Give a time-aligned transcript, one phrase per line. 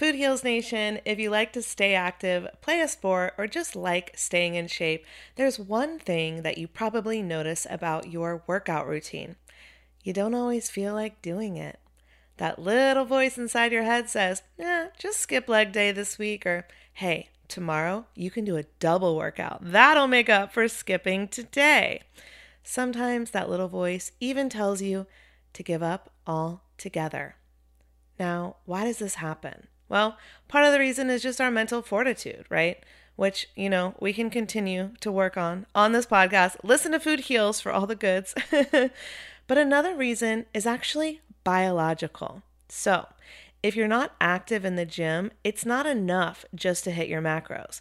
[0.00, 4.12] Food Heals Nation, if you like to stay active, play a sport, or just like
[4.16, 5.04] staying in shape,
[5.36, 9.36] there's one thing that you probably notice about your workout routine.
[10.02, 11.80] You don't always feel like doing it.
[12.38, 16.66] That little voice inside your head says, eh, just skip leg day this week, or
[16.94, 19.58] hey, tomorrow you can do a double workout.
[19.60, 22.04] That'll make up for skipping today.
[22.62, 25.06] Sometimes that little voice even tells you
[25.52, 27.36] to give up altogether.
[28.18, 29.66] Now, why does this happen?
[29.90, 30.16] Well,
[30.48, 32.82] part of the reason is just our mental fortitude, right?
[33.16, 36.56] Which, you know, we can continue to work on on this podcast.
[36.62, 38.34] Listen to Food Heals for all the goods.
[39.46, 42.42] but another reason is actually biological.
[42.68, 43.08] So,
[43.62, 47.80] if you're not active in the gym, it's not enough just to hit your macros.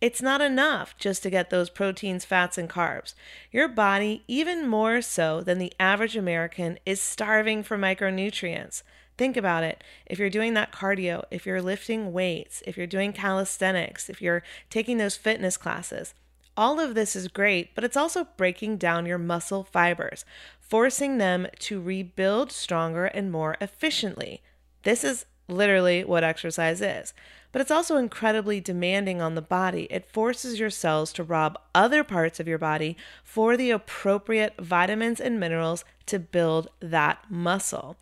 [0.00, 3.14] It's not enough just to get those proteins, fats, and carbs.
[3.52, 8.82] Your body, even more so than the average American, is starving for micronutrients.
[9.16, 9.82] Think about it.
[10.06, 14.42] If you're doing that cardio, if you're lifting weights, if you're doing calisthenics, if you're
[14.70, 16.14] taking those fitness classes,
[16.56, 20.24] all of this is great, but it's also breaking down your muscle fibers,
[20.60, 24.42] forcing them to rebuild stronger and more efficiently.
[24.82, 27.12] This is literally what exercise is.
[27.52, 29.86] But it's also incredibly demanding on the body.
[29.88, 35.20] It forces your cells to rob other parts of your body for the appropriate vitamins
[35.20, 37.96] and minerals to build that muscle.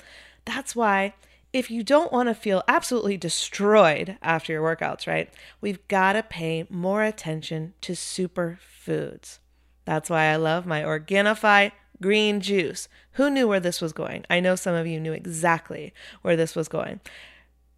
[0.44, 1.14] That's why
[1.52, 6.22] if you don't want to feel absolutely destroyed after your workouts, right, we've got to
[6.22, 9.38] pay more attention to superfoods.
[9.84, 12.88] That's why I love my Organifi green juice.
[13.12, 14.24] Who knew where this was going?
[14.30, 15.92] I know some of you knew exactly
[16.22, 17.00] where this was going.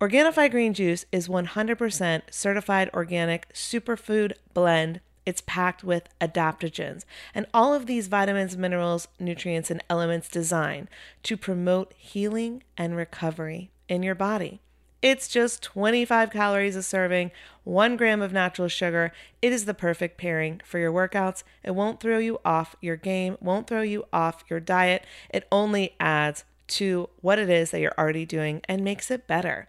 [0.01, 7.05] Organifi green juice is 100% certified organic superfood blend it's packed with adaptogens
[7.35, 10.89] and all of these vitamins, minerals, nutrients, and elements designed
[11.23, 14.61] to promote healing and recovery in your body.
[15.05, 17.31] It's just 25 calories a serving,
[17.63, 19.13] one gram of natural sugar.
[19.43, 21.43] It is the perfect pairing for your workouts.
[21.63, 25.05] It won't throw you off your game, won't throw you off your diet.
[25.29, 29.69] It only adds to what it is that you're already doing and makes it better.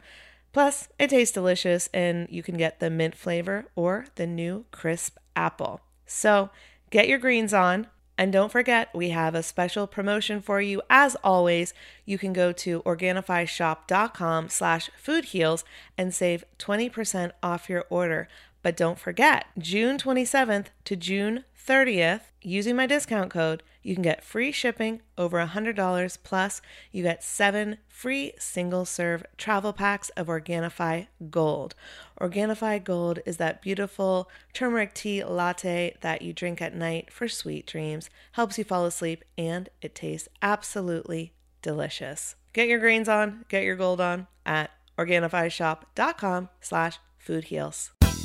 [0.54, 5.18] Plus, it tastes delicious and you can get the mint flavor or the new crisp
[5.36, 5.82] apple.
[6.06, 6.50] So,
[6.90, 7.88] get your greens on.
[8.18, 10.82] And don't forget, we have a special promotion for you.
[10.90, 11.74] As always,
[12.06, 15.64] you can go to organifishop.com slash foodheals
[15.98, 18.30] and save 20% off your order.
[18.66, 24.24] But don't forget, June 27th to June 30th, using my discount code, you can get
[24.24, 31.06] free shipping over $100 plus you get seven free single serve travel packs of Organifi
[31.30, 31.76] Gold.
[32.20, 37.68] Organifi Gold is that beautiful turmeric tea latte that you drink at night for sweet
[37.68, 42.34] dreams, helps you fall asleep, and it tastes absolutely delicious.
[42.52, 47.92] Get your greens on, get your gold on at organifishop.com slash foodheals.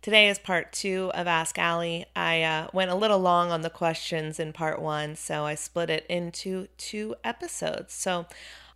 [0.00, 2.06] Today is part two of Ask Allie.
[2.14, 5.90] I uh, went a little long on the questions in part one, so I split
[5.90, 7.94] it into two episodes.
[7.94, 8.26] So,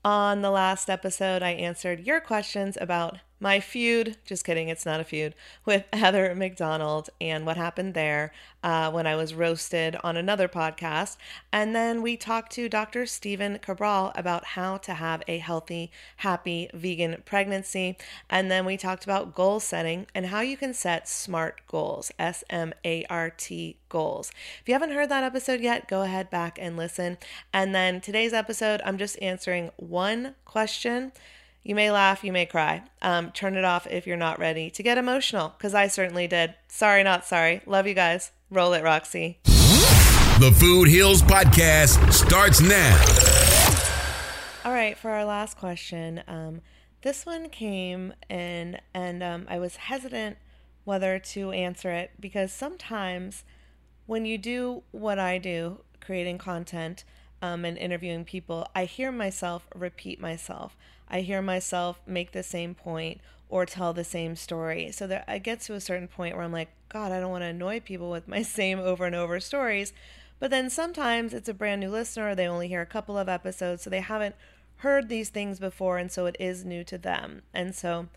[0.05, 5.01] on the last episode, I answered your questions about my feud, just kidding, it's not
[5.01, 5.35] a feud,
[5.65, 11.17] with Heather McDonald and what happened there uh, when I was roasted on another podcast.
[11.53, 13.05] And then we talked to Dr.
[13.05, 17.99] Stephen Cabral about how to have a healthy, happy vegan pregnancy.
[18.31, 22.45] And then we talked about goal setting and how you can set SMART goals, S
[22.49, 24.31] M A R T goals.
[24.61, 27.19] If you haven't heard that episode yet, go ahead back and listen.
[27.53, 31.11] And then today's episode, I'm just answering one question
[31.63, 32.83] you may laugh, you may cry.
[33.01, 36.55] Um, turn it off if you're not ready to get emotional, because I certainly did.
[36.69, 37.63] Sorry, not sorry.
[37.67, 38.33] Love you guys.
[38.51, 39.39] Roll it, Roxy.
[39.45, 42.97] The Food Heals Podcast starts now.
[44.65, 46.61] All right, for our last question, um,
[47.03, 50.39] this one came in, and um, I was hesitant
[50.85, 53.45] whether to answer it because sometimes
[54.07, 57.05] when you do what I do, creating content
[57.41, 60.77] um, and interviewing people, I hear myself repeat myself.
[61.13, 64.91] I hear myself make the same point or tell the same story.
[64.91, 67.43] So that I get to a certain point where I'm like, God, I don't want
[67.43, 69.93] to annoy people with my same over and over stories.
[70.41, 73.83] But then sometimes it's a brand new listener, they only hear a couple of episodes,
[73.83, 74.35] so they haven't
[74.79, 77.43] heard these things before, and so it is new to them.
[77.55, 78.09] And so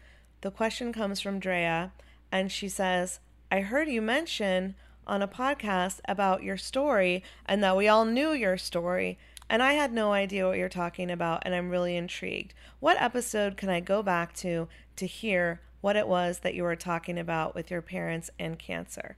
[0.41, 1.91] the question comes from Drea,
[2.31, 3.19] and she says,
[3.51, 4.73] I heard you mention
[5.05, 9.17] on a podcast about your story and that we all knew your story.
[9.49, 12.53] And I had no idea what you're talking about, and I'm really intrigued.
[12.79, 16.75] What episode can I go back to to hear what it was that you were
[16.75, 19.17] talking about with your parents and cancer?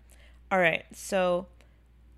[0.51, 1.47] All right, so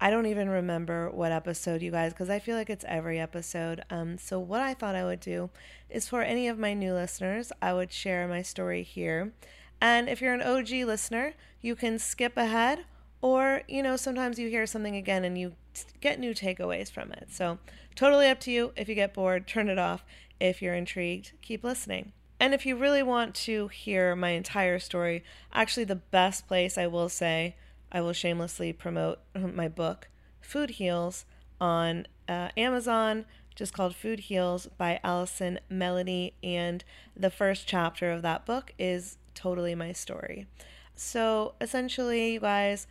[0.01, 3.83] I don't even remember what episode, you guys, because I feel like it's every episode.
[3.89, 5.49] Um, so, what I thought I would do
[5.89, 9.33] is for any of my new listeners, I would share my story here.
[9.81, 12.85] And if you're an OG listener, you can skip ahead,
[13.21, 15.53] or, you know, sometimes you hear something again and you
[16.01, 17.27] get new takeaways from it.
[17.31, 17.59] So,
[17.95, 18.73] totally up to you.
[18.75, 20.05] If you get bored, turn it off.
[20.39, 22.13] If you're intrigued, keep listening.
[22.39, 26.87] And if you really want to hear my entire story, actually, the best place I
[26.87, 27.57] will say,
[27.91, 30.07] I will shamelessly promote my book,
[30.39, 31.25] Food Heals,
[31.59, 36.33] on uh, Amazon, just called Food Heals by Allison Melody.
[36.41, 36.83] And
[37.15, 40.47] the first chapter of that book is totally my story.
[40.95, 42.87] So essentially, you guys,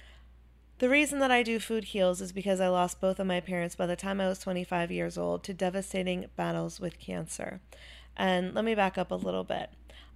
[0.78, 3.75] the reason that I do Food Heals is because I lost both of my parents
[3.75, 7.61] by the time I was 25 years old to devastating battles with cancer.
[8.16, 9.70] And let me back up a little bit.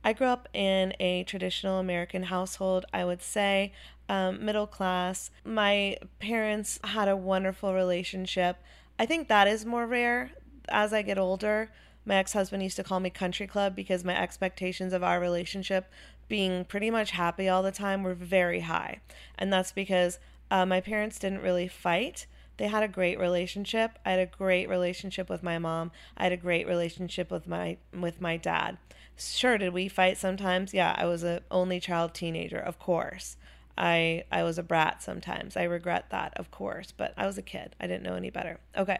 [0.05, 3.73] I grew up in a traditional American household, I would say,
[4.09, 5.31] um, middle class.
[5.45, 8.57] My parents had a wonderful relationship.
[8.99, 10.33] I think that is more rare
[10.69, 11.71] as I get older.
[12.05, 15.91] My ex husband used to call me country club because my expectations of our relationship
[16.29, 19.01] being pretty much happy all the time were very high.
[19.39, 20.19] And that's because
[20.53, 22.27] uh, my parents didn't really fight.
[22.59, 23.99] They had a great relationship.
[24.05, 25.91] I had a great relationship with my mom.
[26.15, 28.77] I had a great relationship with my with my dad.
[29.17, 30.75] Sure, did we fight sometimes?
[30.75, 33.39] Yeah, I was a only child teenager, of course.
[33.79, 35.57] I I was a brat sometimes.
[35.57, 37.75] I regret that, of course, but I was a kid.
[37.81, 38.59] I didn't know any better.
[38.77, 38.99] Okay.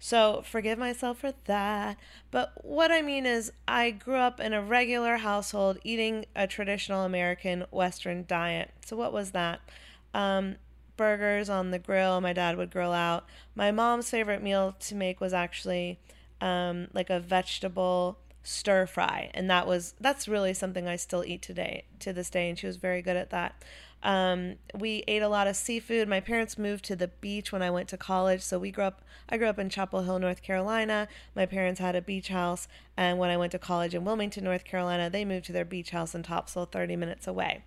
[0.00, 1.98] So, forgive myself for that.
[2.30, 7.02] But what I mean is, I grew up in a regular household eating a traditional
[7.02, 8.70] American Western diet.
[8.86, 9.60] So, what was that?
[10.14, 10.56] Um,
[10.98, 12.20] burgers on the grill.
[12.20, 13.24] My dad would grill out.
[13.54, 15.98] My mom's favorite meal to make was actually
[16.42, 21.40] um, like a vegetable stir fry, and that was that's really something I still eat
[21.40, 22.50] today to this day.
[22.50, 23.62] And she was very good at that.
[24.02, 26.08] Um, we ate a lot of seafood.
[26.08, 29.02] My parents moved to the beach when I went to college, so we grew up.
[29.28, 31.08] I grew up in Chapel Hill, North Carolina.
[31.34, 34.64] My parents had a beach house, and when I went to college in Wilmington, North
[34.64, 37.64] Carolina, they moved to their beach house in Topsail, 30 minutes away.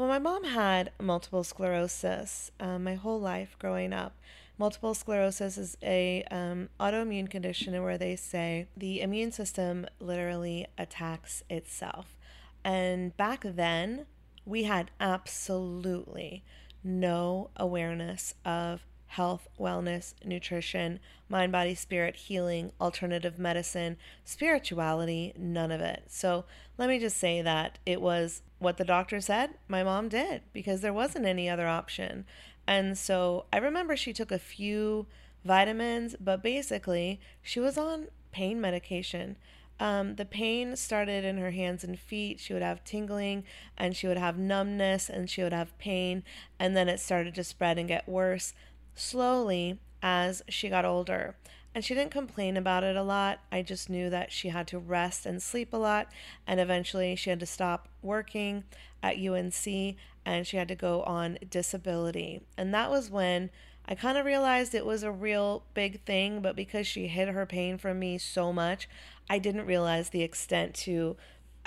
[0.00, 4.16] Well, my mom had multiple sclerosis um, my whole life growing up.
[4.56, 11.42] Multiple sclerosis is a um, autoimmune condition where they say the immune system literally attacks
[11.50, 12.16] itself.
[12.64, 14.06] And back then,
[14.46, 16.44] we had absolutely
[16.82, 25.80] no awareness of health, wellness, nutrition, mind, body, spirit, healing, alternative medicine, spirituality, none of
[25.80, 26.04] it.
[26.06, 26.44] So
[26.78, 30.80] let me just say that it was what the doctor said, my mom did because
[30.80, 32.24] there wasn't any other option.
[32.68, 35.06] And so I remember she took a few
[35.44, 39.36] vitamins, but basically she was on pain medication.
[39.80, 42.38] Um, the pain started in her hands and feet.
[42.38, 43.42] She would have tingling
[43.76, 46.22] and she would have numbness and she would have pain.
[46.60, 48.52] And then it started to spread and get worse
[49.00, 51.36] slowly as she got older.
[51.74, 53.40] And she didn't complain about it a lot.
[53.52, 56.08] I just knew that she had to rest and sleep a lot.
[56.46, 58.64] And eventually she had to stop working
[59.02, 62.42] at UNC and she had to go on disability.
[62.56, 63.50] And that was when
[63.86, 66.40] I kind of realized it was a real big thing.
[66.40, 68.88] But because she hid her pain from me so much,
[69.28, 71.16] I didn't realize the extent to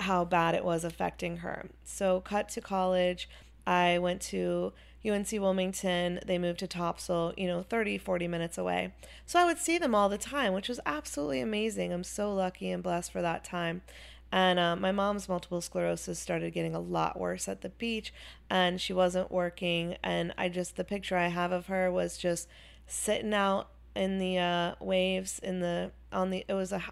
[0.00, 1.70] how bad it was affecting her.
[1.84, 3.28] So, cut to college,
[3.66, 4.72] I went to
[5.06, 6.20] UNC Wilmington.
[6.26, 8.94] They moved to Topsail, you know, 30, 40 minutes away.
[9.26, 11.92] So I would see them all the time, which was absolutely amazing.
[11.92, 13.82] I'm so lucky and blessed for that time.
[14.32, 18.12] And uh, my mom's multiple sclerosis started getting a lot worse at the beach,
[18.50, 19.96] and she wasn't working.
[20.02, 22.48] And I just, the picture I have of her was just
[22.86, 26.82] sitting out in the uh, waves in the on the it was a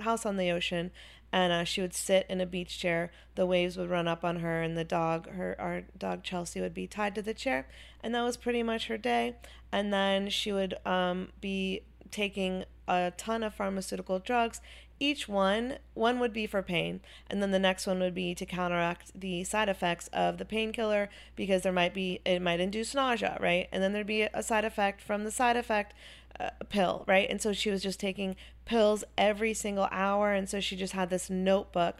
[0.00, 0.90] house on the ocean
[1.32, 3.10] and uh, she would sit in a beach chair.
[3.34, 6.74] The waves would run up on her and the dog her our dog chelsea would
[6.74, 7.66] be tied to the chair.
[8.02, 9.36] And that was pretty much her day.
[9.72, 14.60] And then she would um, be taking a ton of pharmaceutical drugs.
[15.00, 17.00] Each one one would be for pain.
[17.30, 21.08] And then the next one would be to counteract the side effects of the painkiller
[21.34, 23.68] because there might be it might induce nausea right?
[23.72, 25.94] And then there'd be a side effect from the side effect
[26.40, 30.60] uh, pill right and so she was just taking pills every single hour and so
[30.60, 31.96] she just had this notebook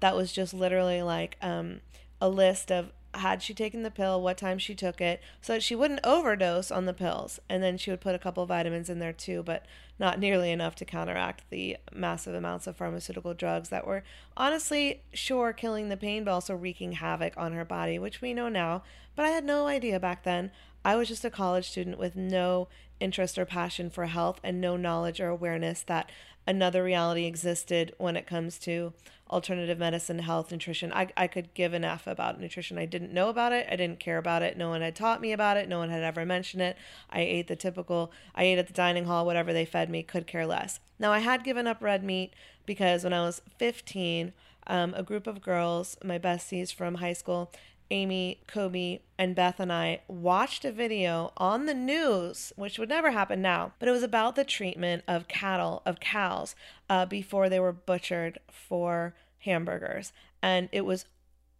[0.00, 1.80] that was just literally like um,
[2.20, 5.62] a list of had she taken the pill, what time she took it, so that
[5.62, 7.40] she wouldn't overdose on the pills.
[7.48, 9.66] And then she would put a couple vitamins in there too, but
[9.98, 14.04] not nearly enough to counteract the massive amounts of pharmaceutical drugs that were
[14.36, 18.48] honestly, sure, killing the pain, but also wreaking havoc on her body, which we know
[18.48, 18.82] now.
[19.16, 20.52] But I had no idea back then.
[20.84, 22.68] I was just a college student with no
[23.00, 26.10] interest or passion for health and no knowledge or awareness that
[26.46, 28.92] another reality existed when it comes to
[29.30, 30.92] alternative medicine, health, nutrition.
[30.92, 32.78] I, I could give an F about nutrition.
[32.78, 33.66] I didn't know about it.
[33.70, 34.56] I didn't care about it.
[34.56, 35.68] No one had taught me about it.
[35.68, 36.76] No one had ever mentioned it.
[37.08, 40.26] I ate the typical, I ate at the dining hall, whatever they fed me, could
[40.26, 40.80] care less.
[40.98, 42.34] Now, I had given up red meat
[42.66, 44.32] because when I was 15,
[44.66, 47.52] um, a group of girls, my besties from high school,
[47.90, 53.10] Amy, Kobe, and Beth and I watched a video on the news, which would never
[53.10, 56.54] happen now, but it was about the treatment of cattle, of cows,
[56.88, 60.12] uh, before they were butchered for hamburgers.
[60.42, 61.06] And it was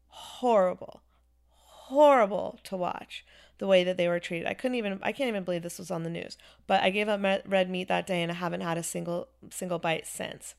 [0.09, 1.03] horrible,
[1.51, 3.25] horrible to watch
[3.59, 4.49] the way that they were treated.
[4.49, 6.39] I couldn't even, I can't even believe this was on the news.
[6.67, 9.79] But I gave up red meat that day and I haven't had a single, single
[9.79, 10.55] bite since.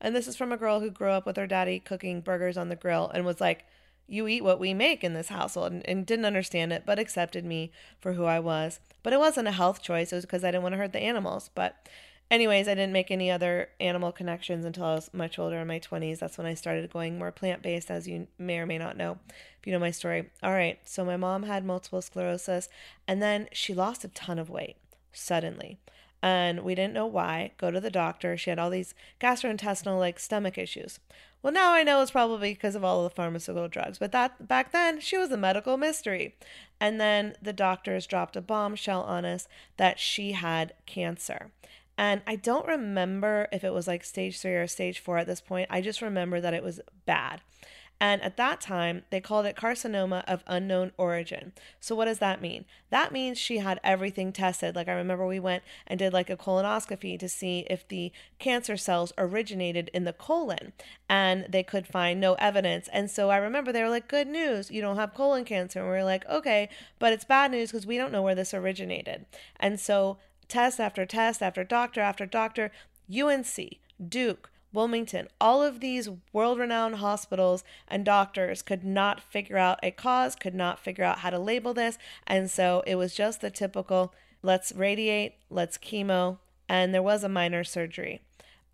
[0.00, 2.68] And this is from a girl who grew up with her daddy cooking burgers on
[2.68, 3.64] the grill and was like,
[4.08, 7.44] you eat what we make in this household and, and, didn't understand it but accepted
[7.44, 8.80] me for who i was.
[9.02, 10.12] But it wasn't a health choice.
[10.12, 11.50] It was because i didn't want to hurt the animals.
[11.54, 11.88] But
[12.30, 15.78] anyways i didn't make any other animal connections until i was much older in my
[15.78, 19.16] 20s that's when i started going more plant-based as you may or may not know
[19.60, 20.30] if you know my story.
[20.42, 22.68] All right so my mom had multiple sclerosis
[23.06, 24.76] and then she lost a ton of weight
[25.12, 25.78] suddenly.
[26.22, 27.52] And we didn't know why.
[27.58, 28.36] Go to the doctor.
[28.36, 30.98] She had all these gastrointestinal like stomach issues
[31.42, 34.48] well, now I know it's probably because of all of the pharmaceutical drugs, but that
[34.48, 36.34] back then she was a medical mystery.
[36.80, 41.50] And then the doctors dropped a bombshell on us that she had cancer.
[41.98, 45.40] And I don't remember if it was like stage three or stage four at this
[45.40, 45.68] point.
[45.70, 47.40] I just remember that it was bad.
[47.98, 51.52] And at that time, they called it carcinoma of unknown origin.
[51.80, 52.66] So, what does that mean?
[52.90, 54.76] That means she had everything tested.
[54.76, 58.76] Like, I remember we went and did like a colonoscopy to see if the cancer
[58.76, 60.74] cells originated in the colon,
[61.08, 62.88] and they could find no evidence.
[62.92, 65.80] And so, I remember they were like, Good news, you don't have colon cancer.
[65.80, 68.52] And we are like, Okay, but it's bad news because we don't know where this
[68.52, 69.24] originated.
[69.58, 72.70] And so, test after test after doctor after doctor,
[73.10, 79.80] UNC, Duke, Wilmington, all of these world renowned hospitals and doctors could not figure out
[79.82, 81.96] a cause, could not figure out how to label this.
[82.26, 87.28] And so it was just the typical let's radiate, let's chemo, and there was a
[87.28, 88.20] minor surgery.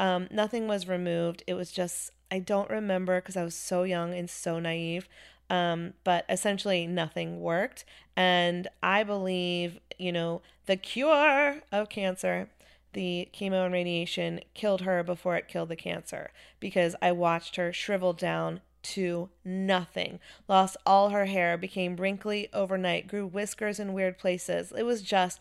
[0.01, 1.45] Um, nothing was removed.
[1.47, 5.09] It was just, I don't remember because I was so young and so naive.
[5.49, 7.85] Um, but essentially, nothing worked.
[8.17, 12.49] And I believe, you know, the cure of cancer
[12.93, 17.73] the chemo and radiation killed her before it killed the cancer because I watched her
[17.73, 24.19] shrivel down to nothing, lost all her hair, became wrinkly overnight, grew whiskers in weird
[24.19, 24.73] places.
[24.77, 25.41] It was just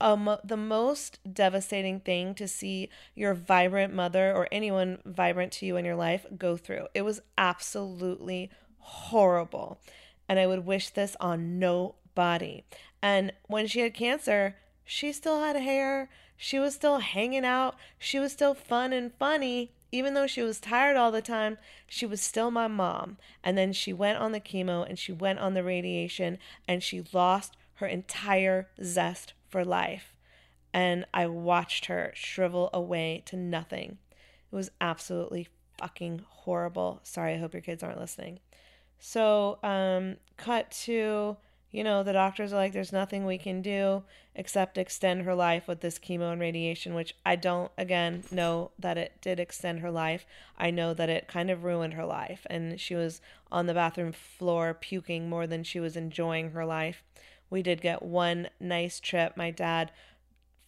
[0.00, 5.76] um, the most devastating thing to see your vibrant mother or anyone vibrant to you
[5.76, 6.88] in your life go through.
[6.92, 9.78] It was absolutely horrible.
[10.28, 12.64] And I would wish this on nobody.
[13.00, 16.10] And when she had cancer, she still had hair.
[16.44, 17.76] She was still hanging out.
[18.00, 19.70] She was still fun and funny.
[19.92, 23.16] Even though she was tired all the time, she was still my mom.
[23.44, 27.04] And then she went on the chemo and she went on the radiation and she
[27.12, 30.16] lost her entire zest for life.
[30.74, 33.98] And I watched her shrivel away to nothing.
[34.50, 35.46] It was absolutely
[35.78, 36.98] fucking horrible.
[37.04, 38.40] Sorry, I hope your kids aren't listening.
[38.98, 41.36] So, um, cut to
[41.72, 44.02] you know, the doctors are like, there's nothing we can do
[44.34, 48.98] except extend her life with this chemo and radiation, which I don't, again, know that
[48.98, 50.26] it did extend her life.
[50.58, 52.46] I know that it kind of ruined her life.
[52.50, 57.02] And she was on the bathroom floor puking more than she was enjoying her life.
[57.48, 59.36] We did get one nice trip.
[59.36, 59.92] My dad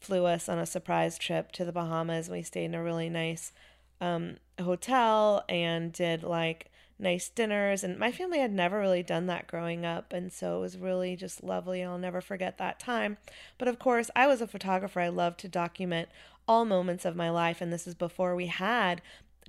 [0.01, 2.31] flew us on a surprise trip to the Bahamas.
[2.31, 3.53] We stayed in a really nice
[4.01, 6.71] um, hotel and did like
[7.05, 7.85] nice dinners.
[7.85, 10.13] And my family had never really done that growing up.
[10.13, 11.85] And so it was really just lovely.
[11.85, 13.19] I'll never forget that time.
[13.59, 15.01] But of course, I was a photographer.
[15.01, 16.09] I love to document
[16.49, 17.61] all moments of my life.
[17.61, 19.01] And this is before we had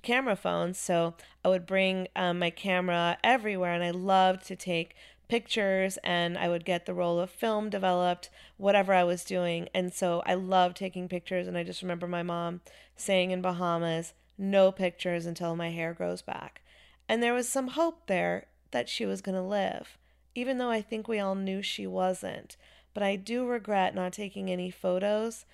[0.02, 0.78] camera phones.
[0.78, 1.14] So
[1.44, 3.72] I would bring um, my camera everywhere.
[3.72, 4.94] And I loved to take
[5.28, 9.68] pictures and I would get the roll of film developed, whatever I was doing.
[9.74, 11.48] And so I loved taking pictures.
[11.48, 12.60] And I just remember my mom
[12.94, 16.60] saying in Bahamas, no pictures until my hair grows back.
[17.08, 19.98] And there was some hope there that she was going to live,
[20.34, 22.56] even though I think we all knew she wasn't.
[22.94, 25.44] But I do regret not taking any photos.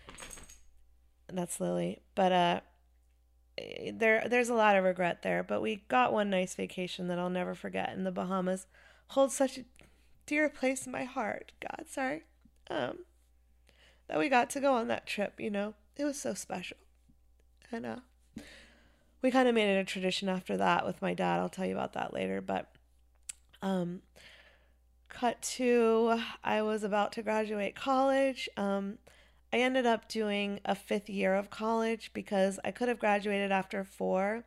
[1.33, 2.01] That's Lily.
[2.15, 2.61] But uh
[3.93, 7.31] there there's a lot of regret there, but we got one nice vacation that I'll
[7.31, 8.67] never forget in the Bahamas.
[9.09, 9.65] Holds such a
[10.25, 11.53] dear place in my heart.
[11.61, 12.23] God, sorry.
[12.71, 12.99] Um
[14.09, 15.75] that we got to go on that trip, you know.
[15.97, 16.79] It was so special.
[17.71, 17.97] And uh
[19.23, 21.39] we kind of made it a tradition after that with my dad.
[21.39, 22.41] I'll tell you about that later.
[22.41, 22.71] But
[23.63, 24.03] um,
[25.09, 28.49] cut to I was about to graduate college.
[28.57, 28.99] Um,
[29.53, 33.85] I ended up doing a fifth year of college because I could have graduated after
[33.85, 34.45] four,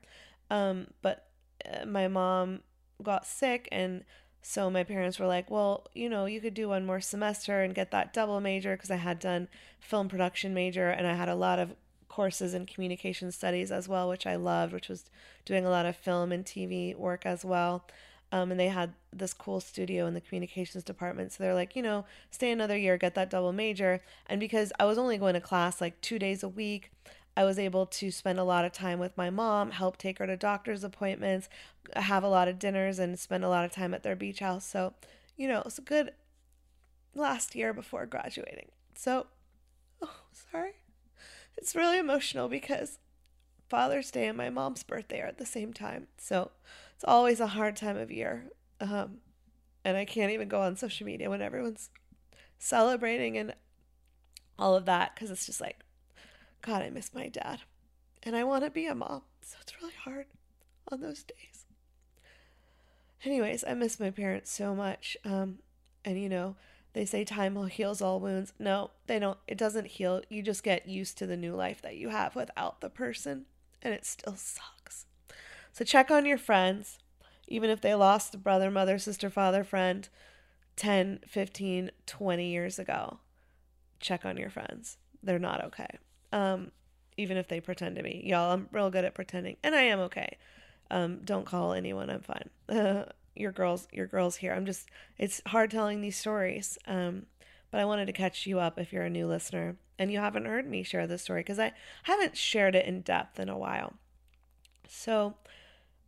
[0.49, 1.27] um, but
[1.63, 2.61] uh, my mom
[3.01, 4.03] got sick and
[4.47, 7.73] so my parents were like, well, you know, you could do one more semester and
[7.73, 9.47] get that double major because I had done
[9.79, 11.75] film production major and I had a lot of
[12.15, 15.09] courses in communication studies as well, which I loved, which was
[15.43, 17.85] doing a lot of film and TV work as well.
[18.31, 21.33] Um, and they had this cool studio in the communications department.
[21.33, 24.01] So they're like, you know, stay another year, get that double major.
[24.27, 26.89] And because I was only going to class like two days a week,
[27.35, 30.27] I was able to spend a lot of time with my mom, help take her
[30.27, 31.49] to doctor's appointments,
[31.97, 34.65] have a lot of dinners, and spend a lot of time at their beach house.
[34.65, 34.93] So,
[35.35, 36.13] you know, it's a good
[37.13, 38.69] last year before graduating.
[38.95, 39.27] So,
[40.01, 40.75] oh, sorry.
[41.57, 42.99] It's really emotional because
[43.69, 46.07] Father's Day and my mom's birthday are at the same time.
[46.17, 46.51] So,
[46.95, 48.45] it's always a hard time of year.
[48.79, 49.17] Um,
[49.83, 51.89] and I can't even go on social media when everyone's
[52.57, 53.53] celebrating and
[54.57, 55.81] all of that because it's just like,
[56.61, 57.61] God, I miss my dad.
[58.23, 59.21] And I want to be a mom.
[59.41, 60.25] So it's really hard
[60.91, 61.65] on those days.
[63.23, 65.17] Anyways, I miss my parents so much.
[65.23, 65.59] Um,
[66.03, 66.55] and you know,
[66.95, 68.53] they say time heals all wounds.
[68.57, 69.37] No, they don't.
[69.49, 70.21] It doesn't heal.
[70.29, 73.47] You just get used to the new life that you have without the person.
[73.81, 75.05] And it still sucks.
[75.73, 76.99] So check on your friends,
[77.49, 80.07] even if they lost a brother, mother, sister, father, friend
[80.77, 83.19] 10, 15, 20 years ago.
[83.99, 84.95] Check on your friends.
[85.21, 85.97] They're not okay.
[86.31, 86.71] Um,
[87.17, 88.21] even if they pretend to be.
[88.25, 90.37] Y'all, I'm real good at pretending, and I am okay.
[90.89, 92.09] Um, don't call anyone.
[92.09, 92.49] I'm fine.
[93.35, 94.53] Your girls, your girls here.
[94.53, 94.87] I'm just.
[95.17, 96.77] It's hard telling these stories.
[96.87, 97.25] Um,
[97.71, 100.45] but I wanted to catch you up if you're a new listener and you haven't
[100.45, 103.93] heard me share this story because I haven't shared it in depth in a while.
[104.87, 105.35] So,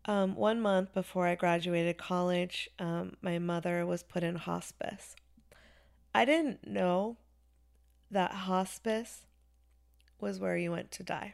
[0.06, 5.16] um, one month before I graduated college, um, my mother was put in hospice.
[6.16, 7.18] I didn't know
[8.10, 9.26] that hospice
[10.20, 11.34] was where you went to die.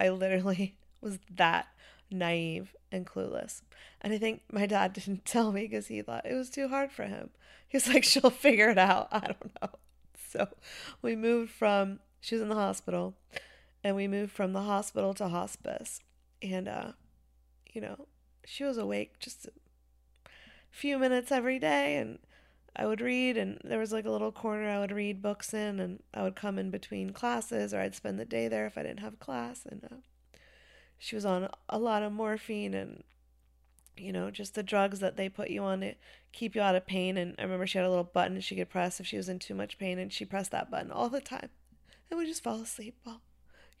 [0.00, 1.68] I literally was that
[2.10, 3.62] naive and clueless.
[4.00, 6.92] And I think my dad didn't tell me because he thought it was too hard
[6.92, 7.30] for him.
[7.68, 9.08] He was like, she'll figure it out.
[9.12, 9.70] I don't know.
[10.30, 10.48] So
[11.00, 13.14] we moved from, she was in the hospital,
[13.82, 16.00] and we moved from the hospital to hospice.
[16.42, 16.92] And, uh,
[17.72, 18.06] you know,
[18.44, 19.50] she was awake just a
[20.70, 21.96] few minutes every day.
[21.96, 22.18] And
[22.76, 25.80] I would read, and there was like a little corner I would read books in,
[25.80, 28.82] and I would come in between classes, or I'd spend the day there if I
[28.82, 29.66] didn't have class.
[29.68, 29.96] And uh,
[30.98, 33.04] she was on a lot of morphine and,
[33.96, 35.94] you know, just the drugs that they put you on to
[36.32, 37.16] keep you out of pain.
[37.16, 39.38] And I remember she had a little button she could press if she was in
[39.38, 41.50] too much pain, and she pressed that button all the time.
[42.10, 43.22] And we just fall asleep while,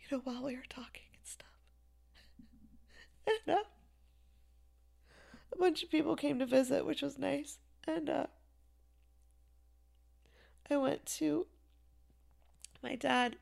[0.00, 1.58] you know, while we were talking and stuff.
[3.46, 3.62] and uh,
[5.52, 7.58] a bunch of people came to visit, which was nice.
[7.86, 8.26] And, uh,
[10.70, 11.46] I went to
[12.82, 13.36] my dad,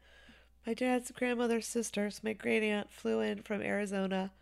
[0.66, 4.32] my dad's grandmother's sisters, my great aunt flew in from Arizona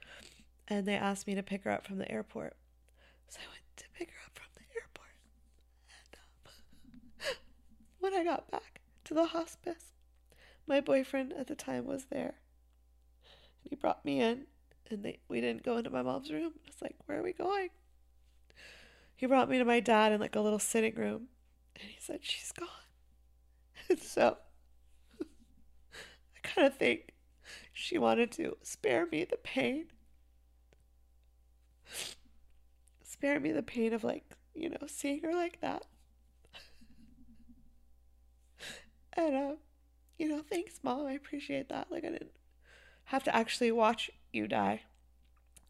[0.67, 2.57] and they asked me to pick her up from the airport.
[3.29, 5.15] So I went to pick her up from the airport.
[5.91, 6.19] And
[7.29, 7.37] um,
[8.01, 9.93] when I got back to the hospice,
[10.67, 12.37] my boyfriend at the time was there.
[13.63, 14.47] And he brought me in
[14.91, 16.53] and they, we didn't go into my mom's room.
[16.65, 17.69] I was like, where are we going?
[19.15, 21.29] He brought me to my dad in like a little sitting room
[21.77, 22.69] and he said, She's gone.
[23.89, 24.39] And so
[26.45, 27.13] kind of think
[27.73, 29.87] she wanted to spare me the pain.
[33.03, 35.85] Spare me the pain of, like, you know, seeing her like that.
[39.15, 39.55] and, uh,
[40.19, 41.07] you know, thanks, Mom.
[41.07, 41.91] I appreciate that.
[41.91, 42.37] Like, I didn't
[43.05, 44.83] have to actually watch you die.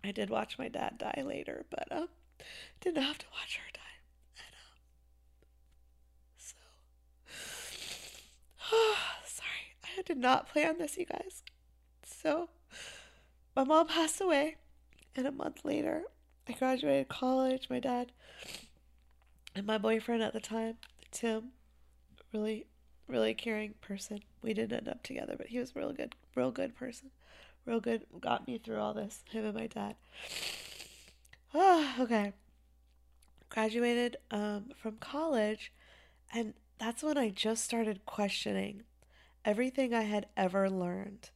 [0.03, 2.07] I did watch my dad die later, but, uh,
[2.81, 3.81] didn't have to watch her die.
[6.37, 6.65] Sorry,
[9.97, 11.43] I did not plan this, you guys.
[12.05, 12.49] So,
[13.57, 14.57] my mom passed away,
[15.17, 16.03] and a month later,
[16.49, 17.69] I graduated college.
[17.71, 18.13] My dad
[19.55, 20.77] and my boyfriend at the time,
[21.11, 21.53] Tim,
[22.33, 22.67] really,
[23.09, 24.21] really caring person.
[24.43, 27.11] We didn't end up together, but he was a real good, real good person.
[27.65, 29.95] Real good, got me through all this, him and my dad.
[31.55, 32.33] Oh, okay.
[33.49, 35.73] Graduated um, from college,
[36.33, 38.83] and that's when I just started questioning
[39.45, 41.31] everything I had ever learned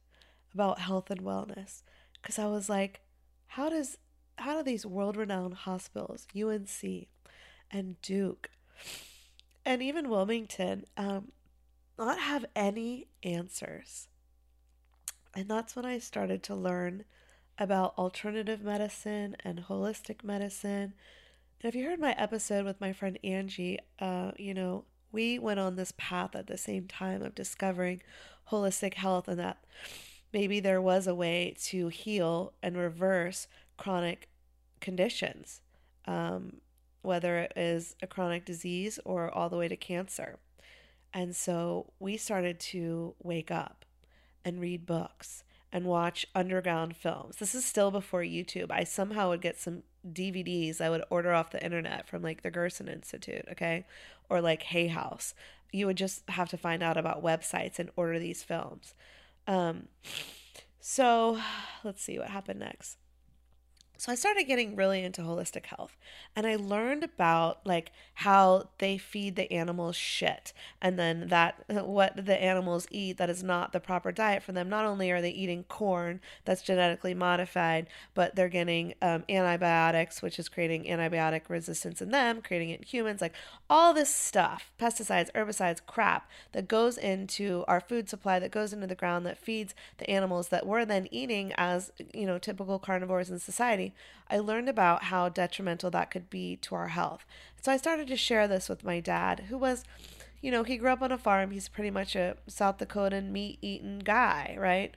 [0.53, 1.83] about health and wellness
[2.21, 3.01] because I was like,
[3.47, 3.97] how does
[4.37, 7.07] how do these world-renowned hospitals, UNC
[7.71, 8.49] and Duke
[9.65, 11.31] and even Wilmington um,
[11.97, 14.07] not have any answers?
[15.35, 17.03] And that's when I started to learn
[17.57, 20.93] about alternative medicine and holistic medicine.
[21.61, 25.59] And if you heard my episode with my friend Angie, uh, you know, we went
[25.59, 28.01] on this path at the same time of discovering
[28.51, 29.63] holistic health and that
[30.33, 34.29] maybe there was a way to heal and reverse chronic
[34.79, 35.61] conditions,
[36.05, 36.57] um,
[37.01, 40.37] whether it is a chronic disease or all the way to cancer.
[41.13, 43.85] And so we started to wake up
[44.45, 47.37] and read books and watch underground films.
[47.37, 48.71] This is still before YouTube.
[48.71, 52.51] I somehow would get some DVDs I would order off the internet from like the
[52.51, 53.85] Gerson Institute, okay?
[54.29, 55.33] Or like Hay House.
[55.71, 58.93] You would just have to find out about websites and order these films.
[59.47, 59.87] Um,
[60.79, 61.39] so
[61.83, 62.97] let's see what happened next.
[63.99, 65.97] So I started getting really into holistic health
[66.33, 72.25] and I learned about like how they feed the animals shit and then that what
[72.25, 74.69] the animals eat that is not the proper diet for them.
[74.69, 80.39] Not only are they eating corn that's genetically modified, but they're getting um, antibiotics, which
[80.39, 83.35] is creating antibiotic resistance in them, creating it in humans, like
[83.69, 88.87] all this stuff, pesticides, herbicides, crap that goes into our food supply, that goes into
[88.87, 93.29] the ground, that feeds the animals that we're then eating as, you know, typical carnivores
[93.29, 93.88] in society
[94.29, 97.25] I learned about how detrimental that could be to our health.
[97.61, 99.83] So I started to share this with my dad, who was,
[100.41, 101.51] you know, he grew up on a farm.
[101.51, 104.93] He's pretty much a South Dakotan meat eating guy, right?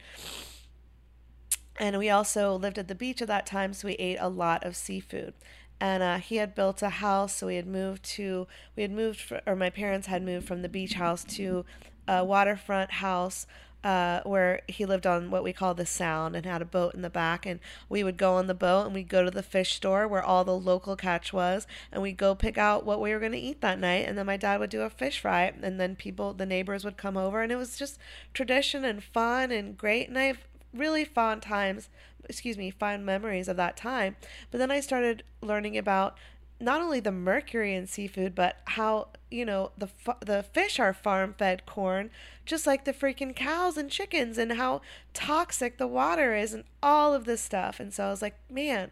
[1.79, 4.65] And we also lived at the beach at that time, so we ate a lot
[4.65, 5.35] of seafood.
[5.81, 9.21] And uh, he had built a house, so we had moved to, we had moved,
[9.21, 11.65] for, or my parents had moved from the beach house to
[12.07, 13.47] a waterfront house
[13.85, 17.03] uh, where he lived on what we call the Sound and had a boat in
[17.03, 17.45] the back.
[17.47, 20.23] And we would go on the boat and we'd go to the fish store where
[20.23, 23.38] all the local catch was, and we'd go pick out what we were going to
[23.38, 24.07] eat that night.
[24.07, 26.97] And then my dad would do a fish fry, and then people, the neighbors would
[26.97, 27.99] come over, and it was just
[28.35, 30.09] tradition and fun and great.
[30.09, 31.88] And I have really fond times,
[32.29, 34.16] excuse me, fond memories of that time.
[34.51, 36.16] But then I started learning about
[36.62, 39.88] not only the mercury in seafood, but how you know the
[40.25, 42.11] the fish are farm fed corn,
[42.45, 44.81] just like the freaking cows and chickens, and how
[45.15, 47.81] toxic the water is, and all of this stuff.
[47.81, 48.91] And so I was like, man,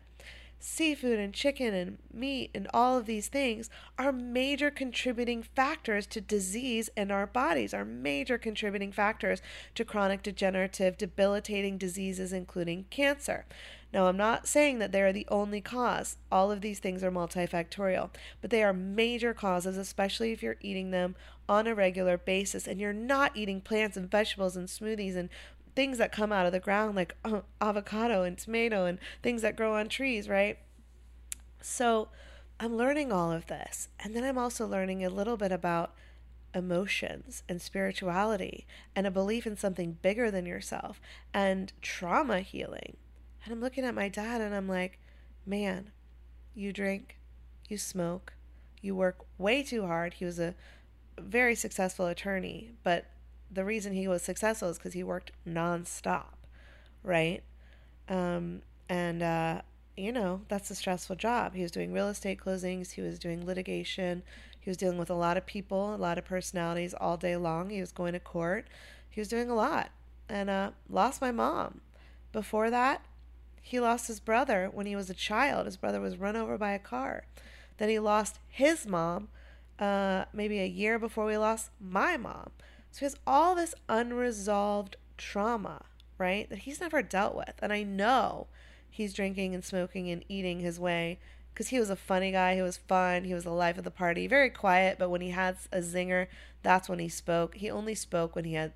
[0.60, 6.20] seafood and chicken and meat and all of these things are major contributing factors to
[6.20, 9.40] disease in our bodies, are major contributing factors
[9.74, 13.46] to chronic degenerative, debilitating diseases, including cancer.
[13.92, 16.16] Now, I'm not saying that they're the only cause.
[16.30, 20.90] All of these things are multifactorial, but they are major causes, especially if you're eating
[20.90, 21.16] them
[21.48, 25.28] on a regular basis and you're not eating plants and vegetables and smoothies and
[25.74, 29.56] things that come out of the ground like uh, avocado and tomato and things that
[29.56, 30.58] grow on trees, right?
[31.60, 32.08] So,
[32.62, 33.88] I'm learning all of this.
[33.98, 35.94] And then I'm also learning a little bit about
[36.54, 41.00] emotions and spirituality and a belief in something bigger than yourself
[41.32, 42.96] and trauma healing.
[43.44, 44.98] And I'm looking at my dad and I'm like,
[45.46, 45.90] man,
[46.54, 47.18] you drink,
[47.68, 48.34] you smoke,
[48.80, 50.14] you work way too hard.
[50.14, 50.54] He was a
[51.18, 53.06] very successful attorney, but
[53.50, 56.34] the reason he was successful is because he worked nonstop,
[57.02, 57.42] right?
[58.08, 59.62] Um, and, uh,
[59.96, 61.54] you know, that's a stressful job.
[61.54, 64.22] He was doing real estate closings, he was doing litigation,
[64.58, 67.70] he was dealing with a lot of people, a lot of personalities all day long.
[67.70, 68.68] He was going to court,
[69.08, 69.90] he was doing a lot,
[70.28, 71.80] and uh, lost my mom.
[72.32, 73.02] Before that,
[73.60, 75.66] he lost his brother when he was a child.
[75.66, 77.24] His brother was run over by a car.
[77.78, 79.28] Then he lost his mom
[79.78, 82.50] uh, maybe a year before we lost my mom.
[82.90, 85.84] So he has all this unresolved trauma,
[86.18, 87.54] right, that he's never dealt with.
[87.60, 88.48] And I know
[88.90, 91.18] he's drinking and smoking and eating his way
[91.54, 92.56] because he was a funny guy.
[92.56, 93.24] He was fun.
[93.24, 94.26] He was the life of the party.
[94.26, 96.26] Very quiet, but when he had a zinger,
[96.62, 97.56] that's when he spoke.
[97.56, 98.72] He only spoke when he had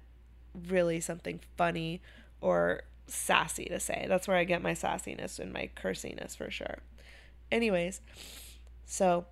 [0.69, 2.01] really something funny
[2.41, 4.07] or sassy to say.
[4.09, 6.79] That's where I get my sassiness and my cursiness for sure.
[7.51, 8.01] Anyways,
[8.85, 9.27] so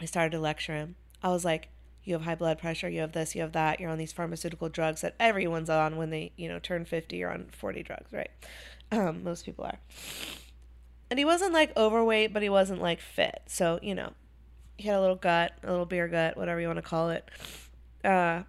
[0.00, 0.96] I started to lecture him.
[1.22, 1.68] I was like,
[2.04, 4.68] you have high blood pressure, you have this, you have that, you're on these pharmaceutical
[4.68, 8.30] drugs that everyone's on when they, you know, turn 50 or on 40 drugs, right?
[8.90, 9.78] Um, most people are.
[11.10, 13.42] And he wasn't like overweight, but he wasn't like fit.
[13.46, 14.12] So, you know,
[14.76, 17.30] he had a little gut, a little beer gut, whatever you want to call it.
[18.04, 18.42] Uh,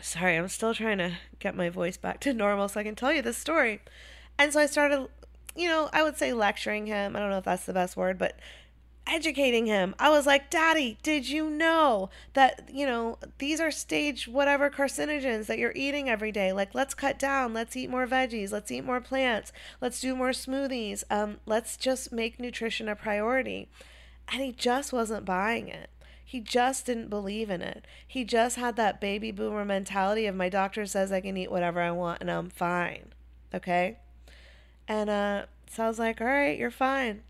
[0.00, 3.12] sorry, I'm still trying to get my voice back to normal so I can tell
[3.12, 3.80] you this story.
[4.38, 5.08] And so I started,
[5.54, 7.16] you know, I would say lecturing him.
[7.16, 8.38] I don't know if that's the best word, but
[9.06, 9.94] educating him.
[9.98, 15.46] I was like, Daddy, did you know that, you know, these are stage whatever carcinogens
[15.46, 16.52] that you're eating every day?
[16.52, 17.52] Like, let's cut down.
[17.52, 18.52] Let's eat more veggies.
[18.52, 19.52] Let's eat more plants.
[19.80, 21.02] Let's do more smoothies.
[21.10, 23.68] Um, let's just make nutrition a priority.
[24.32, 25.90] And he just wasn't buying it.
[26.30, 27.84] He just didn't believe in it.
[28.06, 31.80] He just had that baby boomer mentality of my doctor says I can eat whatever
[31.80, 33.06] I want and I'm fine.
[33.52, 33.98] Okay?
[34.86, 37.22] And uh, so I was like, all right, you're fine.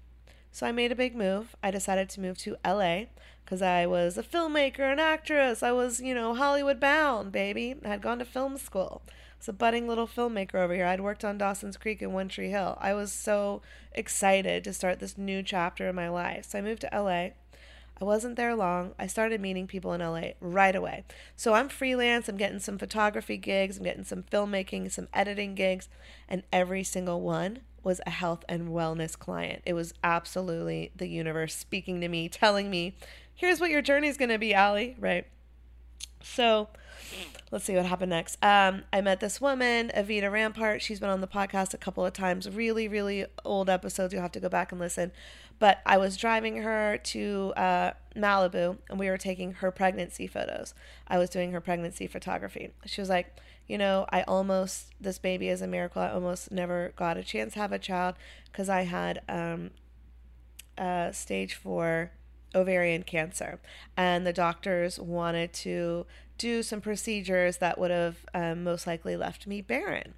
[0.53, 1.57] So I made a big move.
[1.63, 3.05] I decided to move to LA
[3.43, 5.63] because I was a filmmaker, an actress.
[5.63, 7.77] I was, you know, Hollywood bound, baby.
[7.83, 9.01] I had gone to film school.
[9.09, 10.85] I was a budding little filmmaker over here.
[10.85, 12.77] I'd worked on Dawson's Creek and One Tree Hill.
[12.79, 16.51] I was so excited to start this new chapter in my life.
[16.51, 17.31] So I moved to LA.
[18.01, 18.93] I wasn't there long.
[18.99, 21.05] I started meeting people in LA right away.
[21.37, 22.29] So I'm freelance.
[22.29, 23.77] I'm getting some photography gigs.
[23.77, 25.89] I'm getting some filmmaking, some editing gigs.
[26.29, 29.63] And every single one was a health and wellness client.
[29.67, 32.97] It was absolutely the universe speaking to me, telling me,
[33.35, 35.27] here's what your journey is going to be, Allie, right?
[36.23, 36.69] So
[37.51, 38.37] let's see what happened next.
[38.43, 40.83] Um, I met this woman, Avita Rampart.
[40.83, 44.13] She's been on the podcast a couple of times, really, really old episodes.
[44.13, 45.13] You'll have to go back and listen.
[45.61, 50.75] But I was driving her to uh, Malibu and we were taking her pregnancy photos.
[51.07, 52.71] I was doing her pregnancy photography.
[52.87, 53.37] She was like,
[53.69, 56.03] you know, I almost, this baby is a miracle.
[56.03, 58.17] I almost never got a chance to have a child
[58.51, 59.71] because I had um,
[61.13, 62.11] stage four
[62.55, 63.61] ovarian cancer.
[63.97, 66.07] And the doctors wanted to
[66.39, 70.15] do some procedures that would have um, most likely left me barren.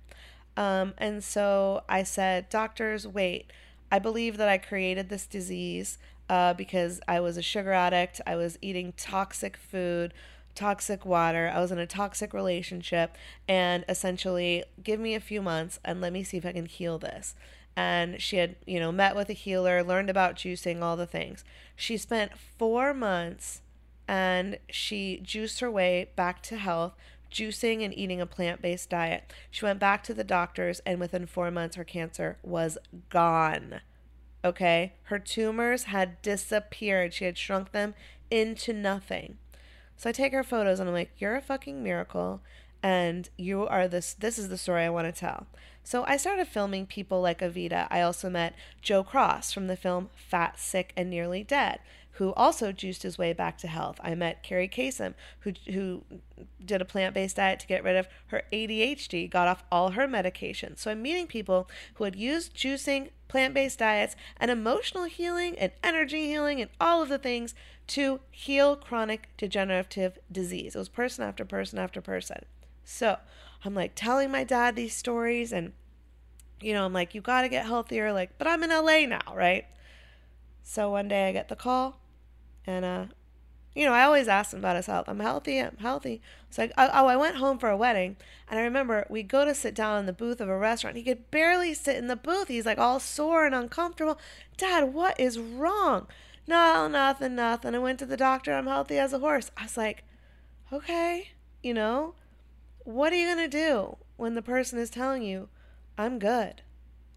[0.56, 3.50] Um, and so I said, Doctors, wait.
[3.92, 8.20] I believe that I created this disease uh, because I was a sugar addict.
[8.26, 10.14] I was eating toxic food,
[10.56, 11.52] toxic water.
[11.54, 13.14] I was in a toxic relationship.
[13.46, 16.98] And essentially, give me a few months and let me see if I can heal
[16.98, 17.36] this
[17.76, 21.44] and she had, you know, met with a healer, learned about juicing, all the things.
[21.74, 23.62] She spent four months
[24.06, 26.94] and she juiced her way back to health,
[27.32, 29.32] juicing and eating a plant based diet.
[29.50, 32.78] She went back to the doctors, and within four months, her cancer was
[33.10, 33.80] gone.
[34.44, 34.94] Okay?
[35.04, 37.14] Her tumors had disappeared.
[37.14, 37.94] She had shrunk them
[38.30, 39.38] into nothing.
[39.96, 42.40] So I take her photos and I'm like, You're a fucking miracle.
[42.82, 45.46] And you are this, this is the story I want to tell.
[45.84, 47.86] So I started filming people like Evita.
[47.90, 51.78] I also met Joe Cross from the film Fat, Sick, and Nearly Dead,
[52.16, 53.98] who also juiced his way back to health.
[54.02, 56.04] I met Kerri Kasem, who, who
[56.64, 60.06] did a plant based diet to get rid of her ADHD, got off all her
[60.06, 60.76] medication.
[60.76, 65.72] So I'm meeting people who had used juicing, plant based diets, and emotional healing, and
[65.82, 67.54] energy healing, and all of the things
[67.88, 70.74] to heal chronic degenerative disease.
[70.74, 72.44] It was person after person after person.
[72.84, 73.18] So
[73.64, 75.72] I'm like telling my dad these stories and
[76.60, 78.12] you know, I'm like, you got to get healthier.
[78.12, 79.64] Like, but I'm in LA now, right?
[80.62, 81.98] So one day I get the call
[82.66, 83.06] and, uh,
[83.74, 85.08] you know, I always ask him about his health.
[85.08, 85.58] I'm healthy.
[85.58, 86.20] I'm healthy.
[86.48, 88.16] It's like, oh, oh, I went home for a wedding,
[88.50, 90.96] and I remember we go to sit down in the booth of a restaurant.
[90.96, 92.48] He could barely sit in the booth.
[92.48, 94.18] He's like all sore and uncomfortable.
[94.58, 96.06] Dad, what is wrong?
[96.46, 97.74] No, nothing, nothing.
[97.74, 98.52] I went to the doctor.
[98.52, 99.50] I'm healthy as a horse.
[99.56, 100.04] I was like,
[100.72, 101.30] okay,
[101.62, 102.14] you know,
[102.80, 105.48] what are you going to do when the person is telling you,
[105.96, 106.62] I'm good,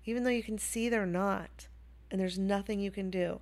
[0.05, 1.67] even though you can see they're not,
[2.11, 3.41] and there's nothing you can do?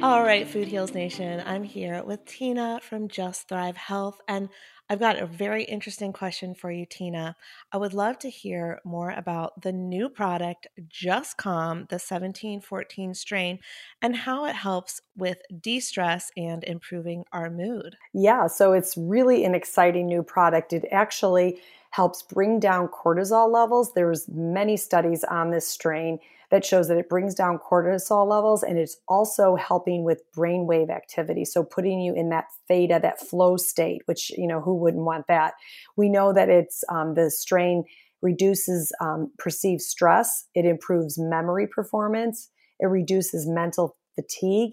[0.00, 4.48] All right, Food Heals Nation, I'm here with Tina from Just Thrive Health, and
[4.88, 7.34] I've got a very interesting question for you, Tina.
[7.72, 13.58] I would love to hear more about the new product, Just Calm, the 1714 strain,
[14.00, 17.96] and how it helps with de stress and improving our mood.
[18.14, 20.72] Yeah, so it's really an exciting new product.
[20.72, 21.58] It actually
[21.90, 23.94] helps bring down cortisol levels.
[23.94, 28.78] There's many studies on this strain that shows that it brings down cortisol levels and
[28.78, 31.44] it's also helping with brainwave activity.
[31.44, 35.26] So putting you in that theta, that flow state, which, you know, who wouldn't want
[35.28, 35.54] that?
[35.96, 37.84] We know that it's um, the strain
[38.22, 44.72] reduces um, perceived stress, it improves memory performance, it reduces mental fatigue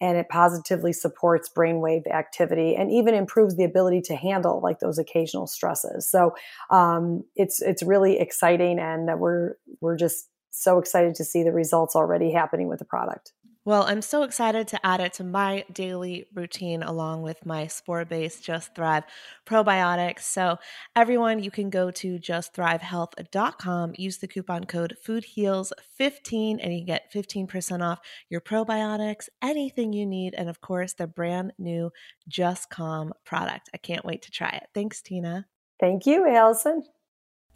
[0.00, 4.98] and it positively supports brainwave activity and even improves the ability to handle like those
[4.98, 6.08] occasional stresses.
[6.08, 6.34] So
[6.70, 11.52] um, it's it's really exciting, and that we're we're just so excited to see the
[11.52, 13.32] results already happening with the product.
[13.66, 18.04] Well, I'm so excited to add it to my daily routine along with my spore
[18.04, 19.04] based Just Thrive
[19.46, 20.20] probiotics.
[20.20, 20.58] So,
[20.94, 27.82] everyone, you can go to justthrivehealth.com, use the coupon code FoodHeals15, and you get 15%
[27.82, 31.90] off your probiotics, anything you need, and of course, the brand new
[32.28, 33.70] Just Calm product.
[33.72, 34.68] I can't wait to try it.
[34.74, 35.46] Thanks, Tina.
[35.80, 36.82] Thank you, Allison.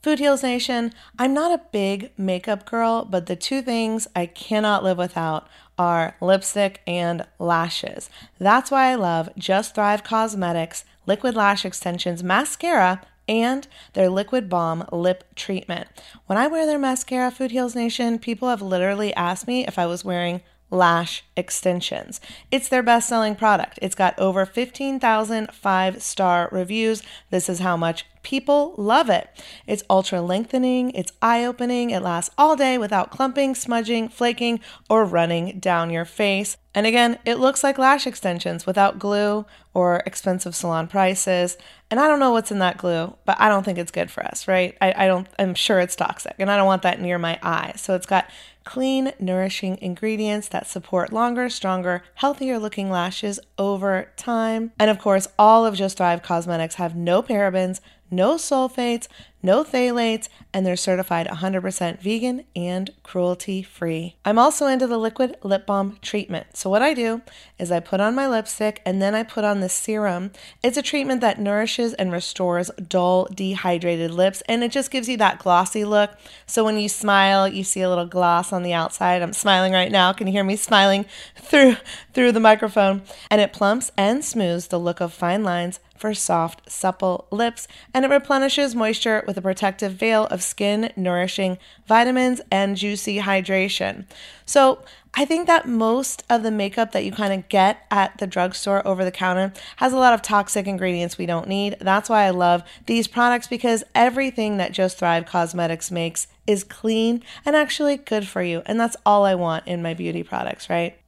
[0.01, 4.85] Food Heals Nation, I'm not a big makeup girl, but the two things I cannot
[4.85, 8.09] live without are lipstick and lashes.
[8.39, 14.87] That's why I love Just Thrive Causemetics Liquid Lash Extensions Mascara and their Liquid Balm
[14.93, 15.89] Lip Treatment.
[16.27, 19.87] When I wear their mascara, Food Heals Nation, people have literally asked me if I
[19.87, 22.21] was wearing lash extensions.
[22.51, 23.79] It's their best selling product.
[23.83, 27.03] It's got over 15,000 five star reviews.
[27.31, 29.29] This is how much People love it.
[29.67, 35.05] It's ultra lengthening, it's eye opening, it lasts all day without clumping, smudging, flaking, or
[35.05, 36.57] running down your face.
[36.75, 41.57] And again, it looks like lash extensions without glue or expensive salon prices.
[41.91, 44.25] And I don't know what's in that glue, but I don't think it's good for
[44.25, 44.77] us, right?
[44.81, 47.73] I, I don't, I'm sure it's toxic and I don't want that near my eye.
[47.77, 48.31] So it's got
[48.69, 54.73] clean, nourishing ingredients that support longer, stronger, healthier looking lashes over time.
[54.79, 57.81] And of course, all of Just Thrive Causemetics have no parabens,
[58.11, 59.09] no sulfates,
[59.43, 64.17] no phthalates, and they're certified 100% vegan and cruelty free.
[64.25, 66.57] I'm also into the liquid lip balm treatment.
[66.57, 67.23] So, what I do
[67.59, 70.33] is I put on my lipstick and then I put on the serum.
[70.63, 75.17] It's a treatment that nourishes and restores dull, dehydrated lips, and it just gives you
[75.19, 76.11] that glossy look.
[76.47, 79.23] So, when you smile, you see a little gloss on the outside.
[79.23, 80.13] I'm smiling right now.
[80.13, 81.07] Can you hear me smiling
[81.37, 81.77] through
[82.13, 83.03] through the microphone?
[83.31, 88.05] And it plumps and smooths the look of fine lines for soft, supple lips, and
[88.05, 94.07] it replenishes moisture with a protective veil of skin nourishing vitamins and juicy hydration.
[94.47, 94.83] So,
[95.15, 98.87] I think that most of the makeup that you kind of get at the drugstore
[98.87, 101.77] over the counter has a lot of toxic ingredients we don't need.
[101.81, 107.23] That's why I love these products because everything that Just Thrive Causemetics makes is clean
[107.45, 108.63] and actually good for you.
[108.67, 110.99] And that's all I want in my beauty products, right?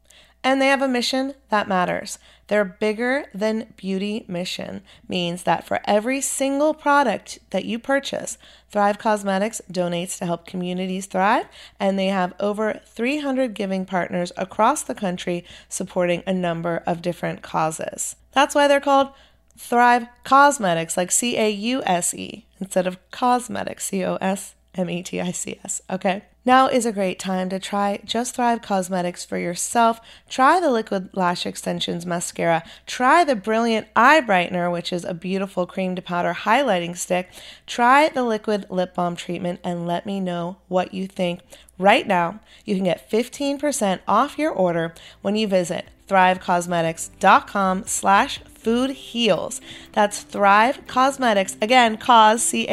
[0.42, 2.18] And they have a mission that matters.
[2.48, 8.38] Their bigger than beauty mission means that for every single product that you purchase,
[8.70, 11.46] Thrive Causemetics donates to help communities thrive,
[11.78, 17.42] and they have over 300 giving partners across the country supporting a number of different
[17.42, 18.16] causes.
[18.32, 19.10] That's why they're called
[19.56, 24.88] Thrive Causemetics, like C A U S E, instead of cosmetics, C O S M
[24.88, 25.82] E T I C S.
[25.90, 26.22] Okay?
[26.44, 30.00] Now is a great time to try Just Thrive Causemetics for yourself.
[30.26, 32.62] Try the Liquid Lash Extensions Mascara.
[32.86, 37.28] Try the Brilliant Eye Brightener, which is a beautiful cream to powder highlighting stick.
[37.66, 41.40] Try the Liquid Lip Balm Treatment and let me know what you think.
[41.78, 48.90] Right now, you can get 15% off your order when you visit thrivecausemetics.com slash food
[48.90, 49.60] heals.
[49.92, 51.56] That's Thrive Causemetics.
[51.62, 52.66] Again, cause C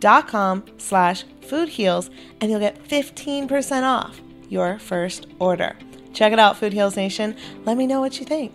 [0.00, 5.76] Dot com slash food heals and you'll get 15% off your first order.
[6.12, 7.36] Check it out, Food Heals Nation.
[7.64, 8.54] Let me know what you think.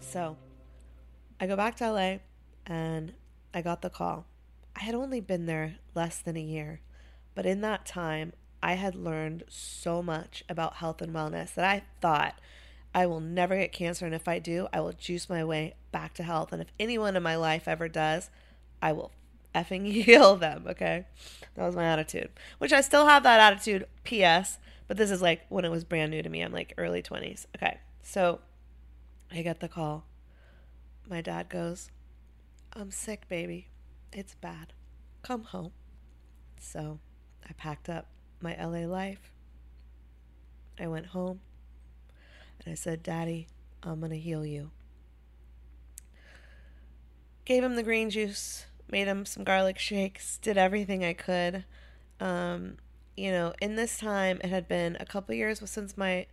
[0.00, 0.36] So
[1.40, 2.18] I go back to LA
[2.66, 3.12] and
[3.52, 4.26] I got the call.
[4.74, 6.80] I had only been there less than a year,
[7.34, 11.82] but in that time, I had learned so much about health and wellness that I
[12.00, 12.40] thought
[12.94, 14.06] I will never get cancer.
[14.06, 16.52] And if I do, I will juice my way back to health.
[16.52, 18.30] And if anyone in my life ever does,
[18.80, 19.12] I will
[19.54, 20.64] effing heal them.
[20.68, 21.06] Okay.
[21.54, 23.86] That was my attitude, which I still have that attitude.
[24.04, 24.58] P.S.
[24.86, 26.40] But this is like when it was brand new to me.
[26.40, 27.46] I'm like early 20s.
[27.56, 27.78] Okay.
[28.02, 28.40] So
[29.30, 30.04] I get the call.
[31.08, 31.90] My dad goes,
[32.72, 33.68] I'm sick, baby.
[34.12, 34.72] It's bad.
[35.22, 35.72] Come home.
[36.60, 37.00] So
[37.48, 38.06] I packed up
[38.40, 39.32] my LA life.
[40.80, 41.40] I went home
[42.60, 43.48] and I said, Daddy,
[43.82, 44.70] I'm going to heal you.
[47.44, 51.64] Gave him the green juice, made him some garlic shakes, did everything I could.
[52.20, 52.76] Um,
[53.16, 56.26] you know, in this time, it had been a couple years since my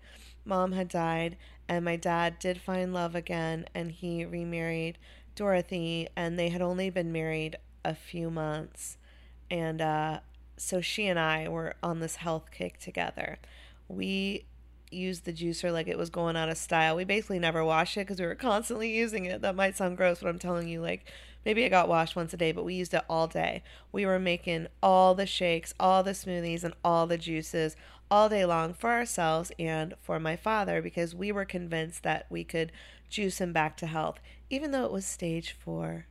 [0.46, 1.38] mom had died,
[1.68, 4.98] and my dad did find love again, and he remarried
[5.36, 8.98] Dorothy, and they had only been married a few months.
[9.50, 10.20] And uh,
[10.58, 13.38] so she and I were on this health kick together.
[13.88, 14.46] We
[14.92, 16.96] used the juicer like it was going out of style.
[16.96, 19.42] We basically never washed it because we were constantly using it.
[19.42, 21.12] That might sound gross, but I'm telling you, like,
[21.46, 23.64] maybe it got washed once a day, but we used it all day.
[23.92, 27.76] We were making all the shakes, all the smoothies, and all the juices
[28.10, 32.44] all day long for ourselves and for my father because we were convinced that we
[32.44, 32.72] could
[33.10, 34.20] juice him back to health,
[34.50, 36.06] even though it was stage four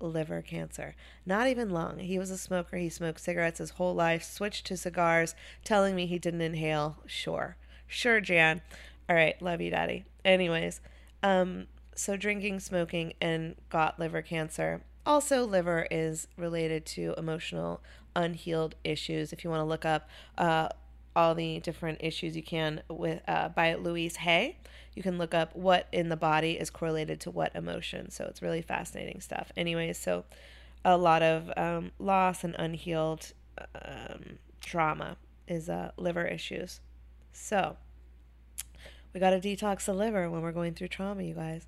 [0.00, 0.94] liver cancer.
[1.26, 1.98] Not even lung.
[1.98, 2.76] He was a smoker.
[2.76, 6.98] He smoked cigarettes his whole life, switched to cigars, telling me he didn't inhale.
[7.06, 7.56] Sure.
[7.86, 8.60] Sure, Jan.
[9.08, 10.04] All right, love you, Daddy.
[10.24, 10.80] Anyways,
[11.22, 11.66] um,
[11.98, 14.82] so drinking, smoking, and got liver cancer.
[15.04, 17.80] Also, liver is related to emotional
[18.14, 19.32] unhealed issues.
[19.32, 20.68] If you want to look up uh,
[21.16, 24.58] all the different issues you can with uh, by Louise Hay,
[24.94, 28.10] you can look up what in the body is correlated to what emotion.
[28.10, 29.50] So it's really fascinating stuff.
[29.56, 30.24] Anyways, so
[30.84, 33.32] a lot of um, loss and unhealed
[33.74, 36.80] um, trauma is uh, liver issues.
[37.32, 37.76] So
[39.12, 41.66] we got to detox the liver when we're going through trauma, you guys.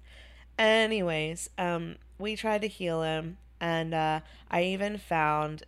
[0.61, 5.63] Anyways, um, we tried to heal him, and uh, I even found,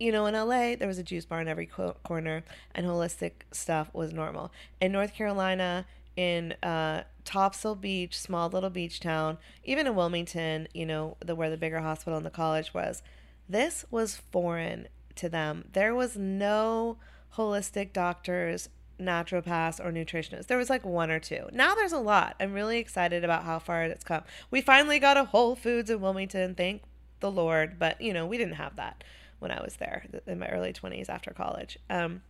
[0.00, 2.42] you know, in LA there was a juice bar in every co- corner,
[2.74, 4.50] and holistic stuff was normal.
[4.80, 5.86] In North Carolina,
[6.16, 11.48] in uh, Topsail Beach, small little beach town, even in Wilmington, you know, the where
[11.48, 13.00] the bigger hospital and the college was,
[13.48, 15.66] this was foreign to them.
[15.72, 16.96] There was no
[17.36, 18.68] holistic doctors,
[19.00, 20.46] naturopaths, or nutritionists.
[20.46, 21.48] There was like one or two.
[21.52, 22.36] Now there's a lot.
[22.40, 24.22] I'm really excited about how far it's come.
[24.50, 26.82] We finally got a Whole Foods in Wilmington, thank
[27.20, 29.04] the Lord, but you know, we didn't have that
[29.38, 31.78] when I was there in my early 20s after college.
[31.90, 32.22] Um,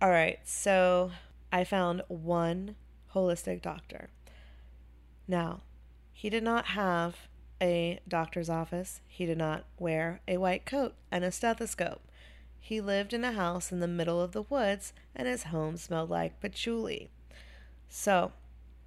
[0.00, 1.10] all right, so
[1.52, 2.76] I found one
[3.14, 4.10] holistic doctor.
[5.28, 5.62] Now,
[6.12, 7.28] he did not have
[7.60, 9.00] a doctor's office.
[9.06, 12.02] He did not wear a white coat and a stethoscope.
[12.66, 16.08] He lived in a house in the middle of the woods, and his home smelled
[16.08, 17.10] like patchouli.
[17.90, 18.32] So,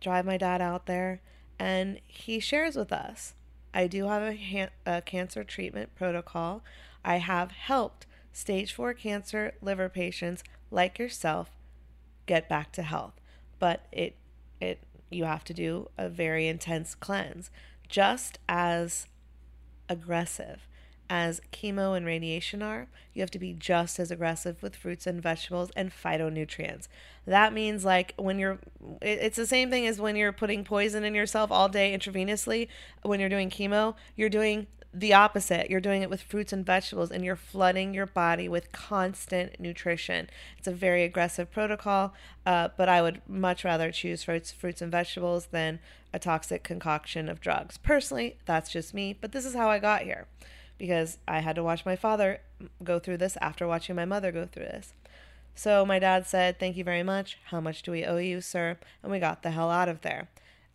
[0.01, 1.21] drive my dad out there,
[1.59, 3.35] and he shares with us
[3.75, 6.63] I do have a, ha- a cancer treatment protocol.
[7.05, 11.51] I have helped stage 4 cancer liver patients like yourself
[12.25, 13.21] get back to health.
[13.59, 14.15] But it
[14.59, 14.79] it
[15.11, 17.51] you have to do a very intense cleanse
[17.87, 19.05] just as
[19.87, 20.67] aggressive
[21.09, 25.21] as chemo and radiation are, you have to be just as aggressive with fruits and
[25.21, 26.87] vegetables and phytonutrients.
[27.25, 28.59] That means, like, when you're,
[29.01, 32.67] it's the same thing as when you're putting poison in yourself all day intravenously.
[33.01, 35.69] When you're doing chemo, you're doing the opposite.
[35.69, 40.29] You're doing it with fruits and vegetables and you're flooding your body with constant nutrition.
[40.57, 42.13] It's a very aggressive protocol,
[42.45, 45.79] uh, but I would much rather choose fruits, fruits and vegetables than
[46.13, 47.77] a toxic concoction of drugs.
[47.77, 50.25] Personally, that's just me, but this is how I got here
[50.77, 52.41] because I had to watch my father
[52.83, 54.93] go through this after watching my mother go through this.
[55.55, 57.39] So my dad said, Thank you very much.
[57.45, 58.77] How much do we owe you, sir?
[59.01, 60.29] And we got the hell out of there.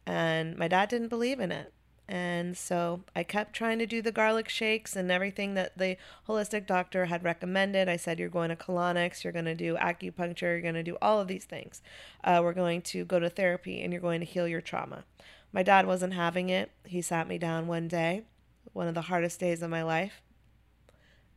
[0.05, 1.73] And my dad didn't believe in it.
[2.09, 5.97] And so I kept trying to do the garlic shakes and everything that the
[6.29, 7.89] holistic doctor had recommended.
[7.89, 10.99] I said, You're going to colonics, you're going to do acupuncture, you're going to do
[11.01, 11.81] all of these things.
[12.25, 15.05] Uh, we're going to go to therapy and you're going to heal your trauma.
[15.53, 16.73] My dad wasn't having it.
[16.85, 18.25] He sat me down one day
[18.73, 20.23] one of the hardest days of my life.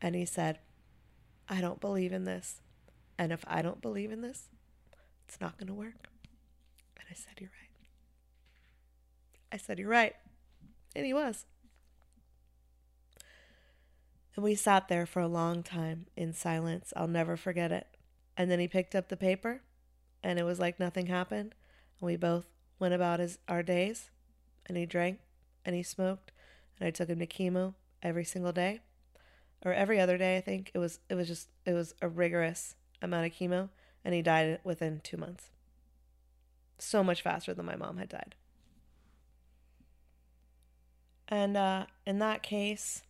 [0.01, 0.59] And he said,
[1.47, 2.61] I don't believe in this.
[3.17, 4.49] And if I don't believe in this,
[5.27, 6.09] it's not going to work.
[6.97, 7.87] And I said, You're right.
[9.51, 10.15] I said, You're right.
[10.95, 11.45] And he was.
[14.35, 16.91] And we sat there for a long time in silence.
[16.95, 17.87] I'll never forget it.
[18.35, 19.61] And then he picked up the paper,
[20.21, 21.55] and it was like nothing happened.
[21.99, 22.45] And we both
[22.77, 24.09] went about his, our days,
[24.65, 25.19] and he drank,
[25.63, 26.31] and he smoked,
[26.79, 28.81] and I took him to chemo every single day
[29.63, 30.71] or every other day I think.
[30.73, 33.69] It was it was just it was a rigorous amount of chemo
[34.03, 35.51] and he died within 2 months.
[36.77, 38.35] So much faster than my mom had died.
[41.27, 43.03] And uh, in that case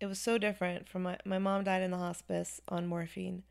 [0.00, 3.42] it was so different from my my mom died in the hospice on morphine.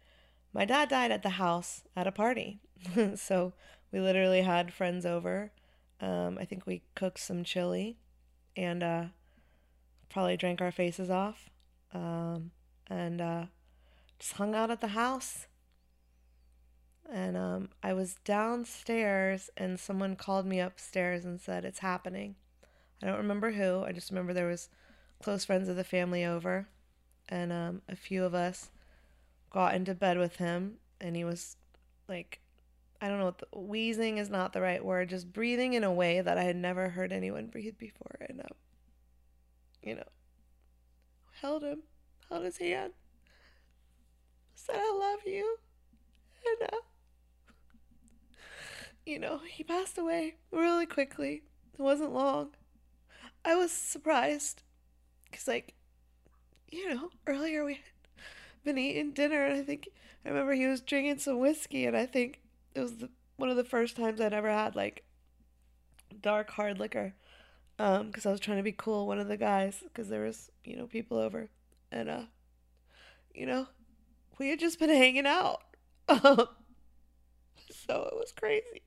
[0.53, 2.59] My dad died at the house at a party.
[3.15, 3.53] So
[3.91, 5.51] we literally had friends over.
[5.99, 7.97] Um, i think we cooked some chili
[8.55, 9.05] and uh,
[10.09, 11.49] probably drank our faces off
[11.93, 12.51] um,
[12.89, 13.45] and uh,
[14.19, 15.47] just hung out at the house.
[17.11, 22.35] And um, I was downstairs, and someone called me upstairs and said it's happening.
[23.01, 23.83] I don't remember who.
[23.83, 24.69] I just remember there was
[25.23, 26.67] close friends of the family over,
[27.29, 28.69] and um, a few of us
[29.49, 31.55] got into bed with him, and he was
[32.09, 32.41] like,
[32.99, 36.19] I don't know the, wheezing is not the right word, just breathing in a way
[36.19, 38.47] that I had never heard anyone breathe before, and um,
[39.87, 40.03] you know,
[41.41, 41.83] held him,
[42.29, 42.93] held his hand,
[44.55, 45.57] said, I love you.
[46.45, 46.77] And, uh,
[49.05, 51.43] you know, he passed away really quickly.
[51.73, 52.49] It wasn't long.
[53.45, 54.63] I was surprised
[55.29, 55.73] because, like,
[56.69, 57.83] you know, earlier we had
[58.63, 59.87] been eating dinner, and I think
[60.25, 62.41] I remember he was drinking some whiskey, and I think
[62.75, 65.03] it was the, one of the first times I'd ever had like
[66.21, 67.13] dark hard liquor
[67.79, 70.51] um because i was trying to be cool one of the guys because there was
[70.63, 71.49] you know people over.
[71.91, 72.23] And uh
[73.33, 73.67] you know
[74.37, 75.61] we had just been hanging out.
[76.09, 76.47] Um
[77.69, 78.81] so it was crazy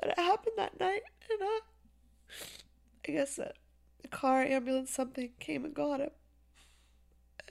[0.00, 1.02] that it happened that night.
[1.30, 1.60] And uh
[3.08, 3.52] i guess uh,
[4.02, 6.10] the car ambulance something came and got him.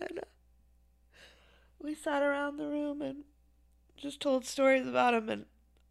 [0.01, 0.25] And uh,
[1.79, 3.23] we sat around the room and
[3.95, 5.29] just told stories about him.
[5.29, 5.45] And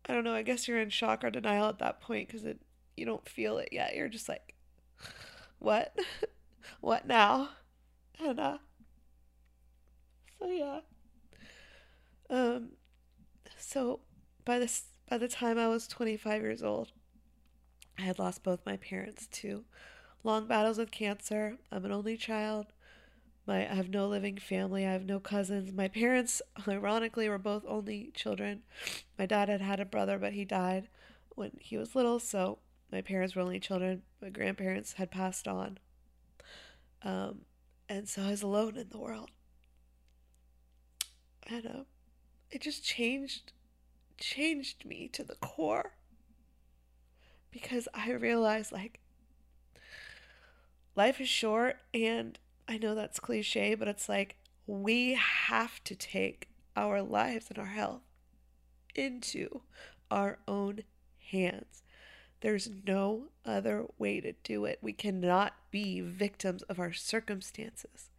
[0.07, 2.45] i don't know i guess you're in shock or denial at that point because
[2.97, 3.95] you don't feel it yet.
[3.95, 4.54] You're just like
[5.65, 5.99] what?
[6.81, 7.51] what now?
[8.23, 8.59] And uh
[10.39, 10.81] so yeah.
[12.31, 12.71] Um
[13.59, 14.01] so
[14.45, 16.93] by this by the time I was 25 years old,
[17.99, 19.65] I had lost both my parents to
[20.25, 21.59] long battles with cancer.
[21.73, 22.67] I'm an only child.
[23.47, 24.87] My I have no living family.
[24.87, 25.73] I have no cousins.
[25.73, 28.63] My parents, ironically, were both only children.
[29.19, 30.89] My dad had had a brother, but he died
[31.37, 32.59] when he was little, so
[32.91, 34.03] my parents were only children.
[34.21, 35.79] My grandparents had passed on.
[37.03, 37.41] Um,
[37.89, 39.31] and so I was alone in the world.
[41.47, 41.85] And uh,
[42.51, 43.53] it just changed
[44.17, 45.93] changed me to the core.
[47.51, 49.01] Because I realized like
[50.97, 56.49] life is short and I know that's cliche, but it's like we have to take
[56.77, 58.03] our lives and our health
[58.95, 59.63] into
[60.11, 60.81] our own
[61.31, 61.84] hands.
[62.41, 64.79] There's no other way to do it.
[64.83, 68.11] We cannot be victims of our circumstances,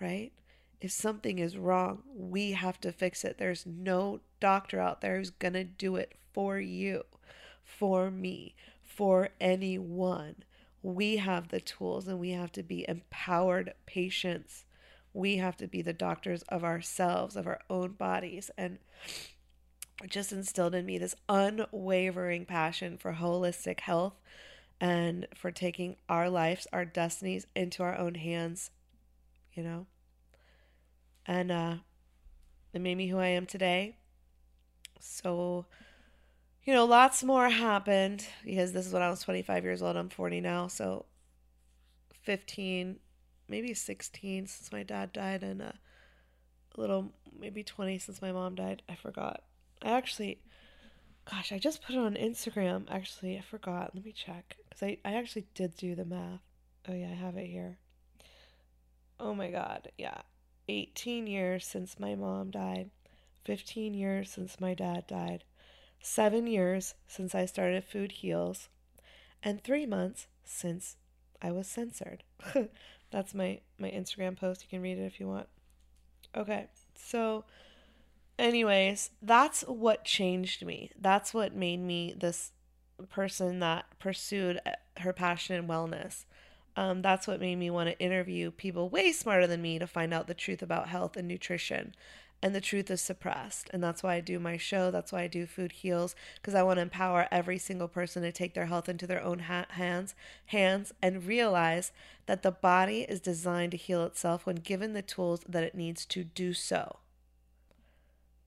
[0.00, 0.32] right?
[0.80, 3.38] If something is wrong, we have to fix it.
[3.38, 7.04] There's no doctor out there who's going to do it for you,
[7.62, 10.36] for me, for anyone.
[10.82, 14.64] We have the tools and we have to be empowered patients.
[15.12, 18.50] We have to be the doctors of ourselves, of our own bodies.
[18.56, 18.78] And
[20.08, 24.14] just instilled in me this unwavering passion for holistic health
[24.80, 28.70] and for taking our lives, our destinies into our own hands,
[29.52, 29.86] you know?
[31.26, 31.74] And uh,
[32.72, 33.96] it made me who I am today.
[34.98, 35.66] So,
[36.64, 39.96] you know, lots more happened because this is when I was 25 years old.
[39.96, 40.66] I'm 40 now.
[40.66, 41.04] So,
[42.22, 42.96] 15,
[43.48, 45.72] maybe 16 since my dad died, and uh,
[46.76, 48.82] a little, maybe 20 since my mom died.
[48.88, 49.42] I forgot.
[49.82, 50.38] I actually,
[51.30, 52.84] gosh, I just put it on Instagram.
[52.90, 53.94] Actually, I forgot.
[53.94, 56.40] Let me check because I, I actually did do the math.
[56.88, 57.78] Oh, yeah, I have it here.
[59.18, 59.90] Oh my God.
[59.98, 60.22] Yeah.
[60.68, 62.90] 18 years since my mom died,
[63.44, 65.44] 15 years since my dad died,
[66.00, 68.68] seven years since I started Food Heals,
[69.42, 70.96] and three months since
[71.42, 72.22] I was censored.
[73.10, 74.62] That's my, my Instagram post.
[74.62, 75.48] You can read it if you want.
[76.36, 77.44] Okay, so
[78.40, 80.90] anyways, that's what changed me.
[80.98, 82.52] That's what made me this
[83.08, 86.24] person that pursued uh, her passion and wellness.
[86.76, 90.14] Um, that's what made me want to interview people way smarter than me to find
[90.14, 91.94] out the truth about health and nutrition.
[92.42, 93.68] And the truth is suppressed.
[93.70, 94.90] And that's why I do my show.
[94.90, 98.32] That's why I do Food Heals, because I want to empower every single person to
[98.32, 100.14] take their health into their own ha- hands,
[100.46, 101.92] hands and realize
[102.24, 106.06] that the body is designed to heal itself when given the tools that it needs
[106.06, 107.00] to do so.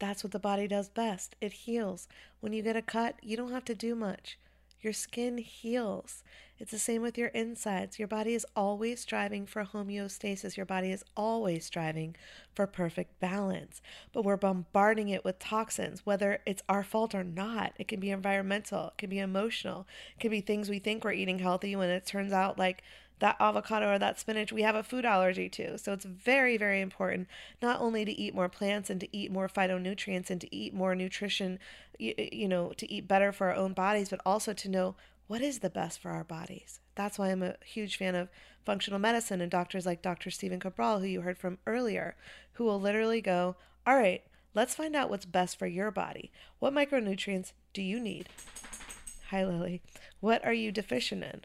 [0.04, 1.38] That's what the body does best.
[1.40, 2.10] It heals.
[2.42, 4.38] When you get a cut, you don't have to do much.
[4.82, 6.26] Your skin heals.
[6.60, 8.00] It's the same with your insides.
[8.00, 10.58] Your body is always striving for homeostasis.
[10.58, 12.18] Your body is always striving
[12.54, 13.82] for perfect balance.
[14.12, 17.72] But we're bombarding it with toxins, whether it's our fault or not.
[17.80, 19.88] It can be environmental, it can be emotional,
[20.18, 22.84] it can be things we think we're eating healthy when it turns out like
[23.20, 25.78] that avocado or that spinach we have a food allergy to.
[25.78, 27.28] So it's very, very important
[27.62, 30.96] not only to eat more plants and to eat more phytonutrients and to eat more
[30.96, 31.60] nutrition,
[31.98, 34.96] you, you know, to eat better for our own bodies, but also to know
[35.28, 36.80] what is the best for our bodies.
[36.96, 38.30] That's why I'm a huge fan of
[38.66, 40.30] functional medicine and doctors like Dr.
[40.30, 42.16] Stephen Cabral, who you heard from earlier,
[42.54, 43.56] who will literally go,
[43.86, 46.32] All right, let's find out what's best for your body.
[46.60, 48.30] What micronutrients do you need?
[49.30, 49.82] Hi, Lily.
[50.20, 51.42] What are you deficient in?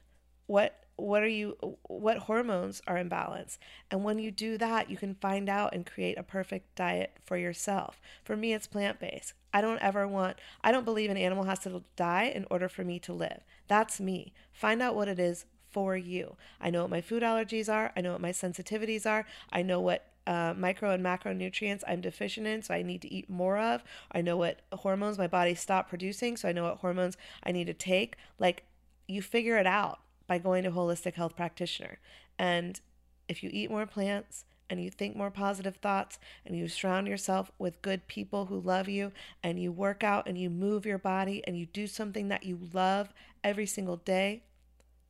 [0.47, 3.59] What what are you what hormones are in balance
[3.91, 7.37] and when you do that you can find out and create a perfect diet for
[7.37, 11.61] yourself for me it's plant-based i don't ever want i don't believe an animal has
[11.61, 14.33] to die in order for me to live that's me.
[14.51, 16.37] Find out what it is for you.
[16.61, 17.93] I know what my food allergies are.
[17.95, 19.27] I know what my sensitivities are.
[19.53, 23.31] I know what uh, micro and macronutrients I'm deficient in, so I need to eat
[23.31, 23.85] more of.
[24.11, 27.67] I know what hormones my body stopped producing, so I know what hormones I need
[27.67, 28.17] to take.
[28.39, 28.65] Like,
[29.07, 31.99] you figure it out by going to holistic health practitioner.
[32.39, 32.81] And
[33.29, 37.51] if you eat more plants, and you think more positive thoughts and you surround yourself
[37.59, 39.13] with good people who love you
[39.43, 42.59] and you work out and you move your body and you do something that you
[42.73, 43.13] love
[43.43, 44.43] every single day,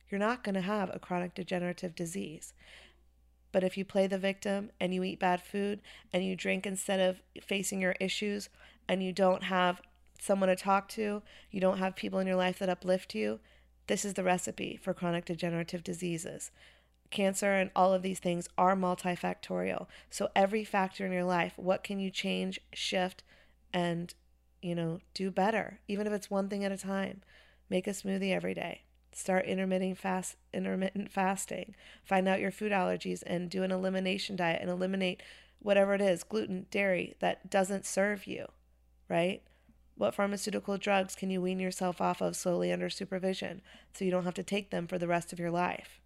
[0.09, 2.53] you're not going to have a chronic degenerative disease.
[3.51, 5.81] But if you play the victim and you eat bad food
[6.13, 8.49] and you drink instead of facing your issues
[8.87, 9.81] and you don't have
[10.19, 13.39] someone to talk to, you don't have people in your life that uplift you,
[13.89, 16.49] this is the recipe for chronic degenerative diseases
[17.11, 19.87] cancer and all of these things are multifactorial.
[20.11, 23.23] So every factor in your life, what can you change, shift,
[23.73, 24.13] and
[24.61, 27.21] you know, do better, even if it's one thing at a time.
[27.69, 28.81] Make a smoothie every day.
[29.11, 31.75] Start intermittent fast intermittent fasting.
[32.03, 35.21] Find out your food allergies and do an elimination diet and eliminate
[35.59, 38.47] whatever it is, gluten, dairy that doesn't serve you,
[39.07, 39.41] right?
[39.99, 43.61] What pharmaceutical drugs can you wean yourself off of slowly under supervision
[43.93, 45.99] so you don't have to take them for the rest of your life?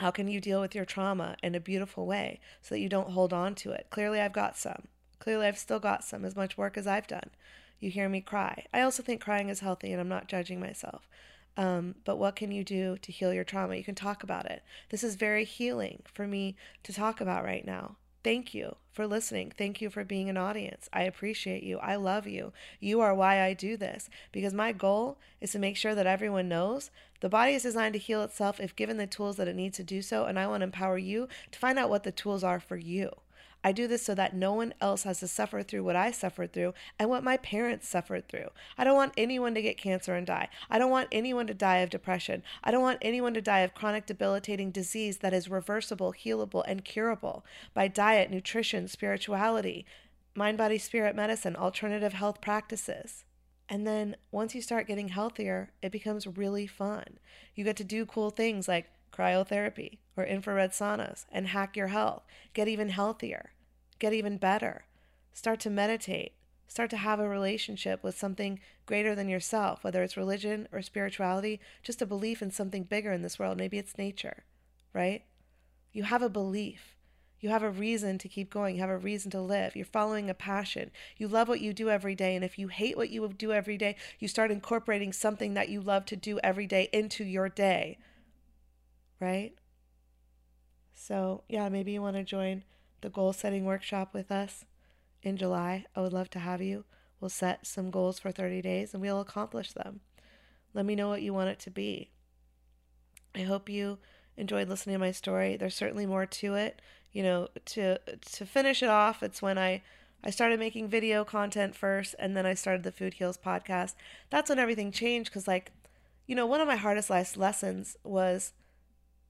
[0.00, 3.12] How can you deal with your trauma in a beautiful way so that you don't
[3.12, 3.86] hold on to it?
[3.90, 4.88] Clearly, I've got some.
[5.20, 7.30] Clearly, I've still got some, as much work as I've done.
[7.78, 8.66] You hear me cry.
[8.74, 11.08] I also think crying is healthy, and I'm not judging myself.
[11.56, 13.76] Um, but what can you do to heal your trauma?
[13.76, 14.64] You can talk about it.
[14.88, 17.94] This is very healing for me to talk about right now.
[18.24, 19.52] Thank you for listening.
[19.56, 20.88] Thank you for being an audience.
[20.94, 21.76] I appreciate you.
[21.78, 22.54] I love you.
[22.80, 26.48] You are why I do this because my goal is to make sure that everyone
[26.48, 29.76] knows the body is designed to heal itself if given the tools that it needs
[29.76, 30.24] to do so.
[30.24, 33.10] And I want to empower you to find out what the tools are for you.
[33.66, 36.52] I do this so that no one else has to suffer through what I suffered
[36.52, 38.48] through and what my parents suffered through.
[38.76, 40.50] I don't want anyone to get cancer and die.
[40.70, 42.42] I don't want anyone to die of depression.
[42.62, 46.84] I don't want anyone to die of chronic debilitating disease that is reversible, healable, and
[46.84, 49.86] curable by diet, nutrition, spirituality,
[50.34, 53.24] mind, body, spirit medicine, alternative health practices.
[53.66, 57.18] And then once you start getting healthier, it becomes really fun.
[57.54, 62.24] You get to do cool things like cryotherapy or infrared saunas and hack your health,
[62.52, 63.53] get even healthier
[64.04, 64.84] get even better.
[65.32, 66.34] Start to meditate.
[66.68, 71.58] Start to have a relationship with something greater than yourself, whether it's religion or spirituality,
[71.82, 73.56] just a belief in something bigger in this world.
[73.56, 74.44] Maybe it's nature,
[74.92, 75.24] right?
[75.92, 76.96] You have a belief.
[77.40, 78.74] You have a reason to keep going.
[78.74, 79.74] You have a reason to live.
[79.74, 80.90] You're following a passion.
[81.16, 82.36] You love what you do every day.
[82.36, 85.80] And if you hate what you do every day, you start incorporating something that you
[85.80, 87.96] love to do every day into your day,
[89.18, 89.54] right?
[90.92, 92.64] So, yeah, maybe you want to join
[93.04, 94.64] the goal setting workshop with us
[95.22, 95.84] in July.
[95.94, 96.86] I would love to have you.
[97.20, 100.00] We'll set some goals for 30 days and we'll accomplish them.
[100.72, 102.12] Let me know what you want it to be.
[103.34, 103.98] I hope you
[104.38, 105.58] enjoyed listening to my story.
[105.58, 106.80] There's certainly more to it.
[107.12, 109.82] You know, to to finish it off, it's when I
[110.24, 113.96] I started making video content first and then I started the Food Heals podcast.
[114.30, 115.72] That's when everything changed cuz like
[116.26, 118.54] you know, one of my hardest life lessons was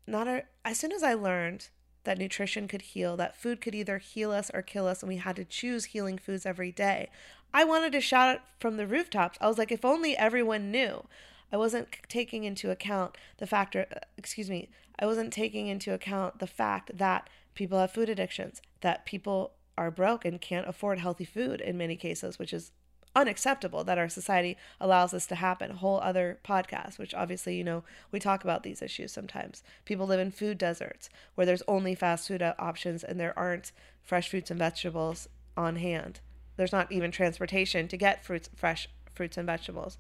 [0.07, 1.71] not a, as soon as I learned
[2.05, 5.17] that nutrition could heal, that food could either heal us or kill us, and we
[5.17, 7.11] had to choose healing foods every day.
[7.53, 9.39] I wanted to shout it from the rooftops.
[9.41, 11.05] I was like, if only everyone knew.
[11.53, 16.39] I wasn't taking into account the factor, uh, excuse me, I wasn't taking into account
[16.39, 21.25] the fact that people have food addictions, that people are broke and can't afford healthy
[21.25, 22.73] food in many cases, which is
[23.15, 25.71] unacceptable that our society allows this to happen.
[25.71, 29.63] A whole other podcast, which obviously, you know, we talk about these issues sometimes.
[29.85, 33.73] People live in food deserts where there's only fast food uh, options and there aren't
[34.03, 36.21] fresh fruits and vegetables on hand.
[36.57, 39.99] There's not even transportation to get fruits, fresh fruits and vegetables.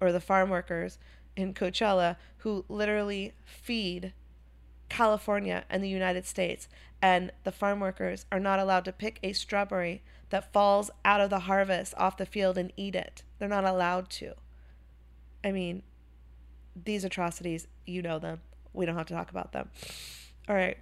[0.00, 0.98] Or the farm workers
[1.36, 4.12] in Coachella who literally feed
[4.88, 6.68] California and the United States.
[7.02, 11.30] And the farm workers are not allowed to pick a strawberry that falls out of
[11.30, 13.22] the harvest off the field and eat it.
[13.38, 14.34] They're not allowed to.
[15.44, 15.82] I mean,
[16.74, 18.40] these atrocities, you know them.
[18.72, 19.70] We don't have to talk about them.
[20.48, 20.78] All right.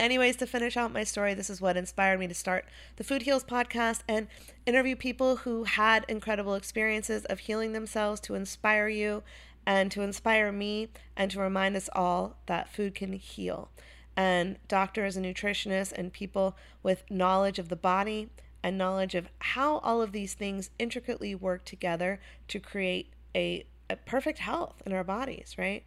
[0.00, 2.64] Anyways, to finish out my story, this is what inspired me to start
[2.96, 4.26] the Food Heals podcast and
[4.66, 9.22] interview people who had incredible experiences of healing themselves to inspire you
[9.66, 13.70] and to inspire me and to remind us all that food can heal
[14.16, 18.28] and doctors and nutritionists and people with knowledge of the body
[18.62, 23.96] and knowledge of how all of these things intricately work together to create a, a
[23.96, 25.84] perfect health in our bodies, right?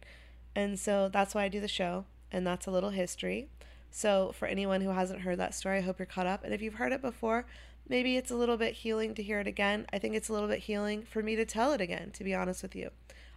[0.54, 3.48] And so that's why I do the show, and that's a little history.
[3.90, 6.44] So, for anyone who hasn't heard that story, I hope you're caught up.
[6.44, 7.46] And if you've heard it before,
[7.88, 9.86] maybe it's a little bit healing to hear it again.
[9.92, 12.34] I think it's a little bit healing for me to tell it again, to be
[12.34, 12.90] honest with you.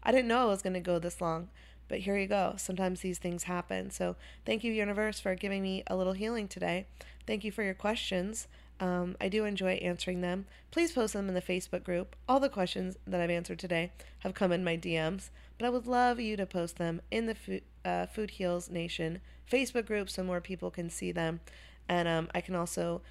[0.04, 1.50] I didn't know it was going to go this long.
[1.90, 2.54] But here you go.
[2.56, 3.90] Sometimes these things happen.
[3.90, 6.86] So thank you, universe, for giving me a little healing today.
[7.26, 8.48] Thank you for your questions.
[8.80, 10.46] Um, I do enjoy answering them.
[10.72, 12.16] Please post them in the Facebook group.
[12.30, 15.88] All the questions that I've answered today have come in my DMs, but I would
[15.88, 19.20] love you to post them in the Food, uh, Food Heals Nation
[19.52, 21.42] Facebook group so more people can see them.
[21.90, 23.02] And um, I can also,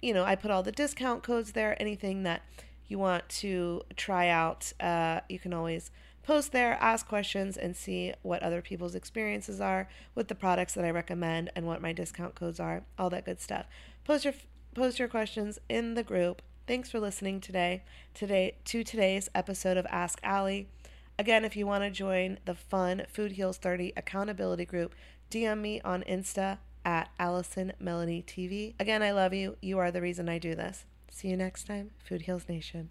[0.00, 1.80] you know, I put all the discount codes there.
[1.80, 2.42] Anything that
[2.86, 5.90] you want to try out, uh, you can always
[6.28, 10.84] post there, ask questions, and see what other people's experiences are with the products that
[10.84, 13.64] I recommend and what my discount codes are, all that good stuff.
[14.04, 14.34] Post your
[14.74, 16.42] post your questions in the group.
[16.66, 20.68] Thanks for listening today today to today's episode of Ask Allie.
[21.18, 24.94] Again, if you want to join the fun Food Heals 30 accountability group,
[25.30, 28.74] DM me on Insta at Allison TV.
[28.78, 29.56] Again, I love you.
[29.62, 30.84] You are the reason I do this.
[31.10, 32.88] See you next time, Food Heals Nation.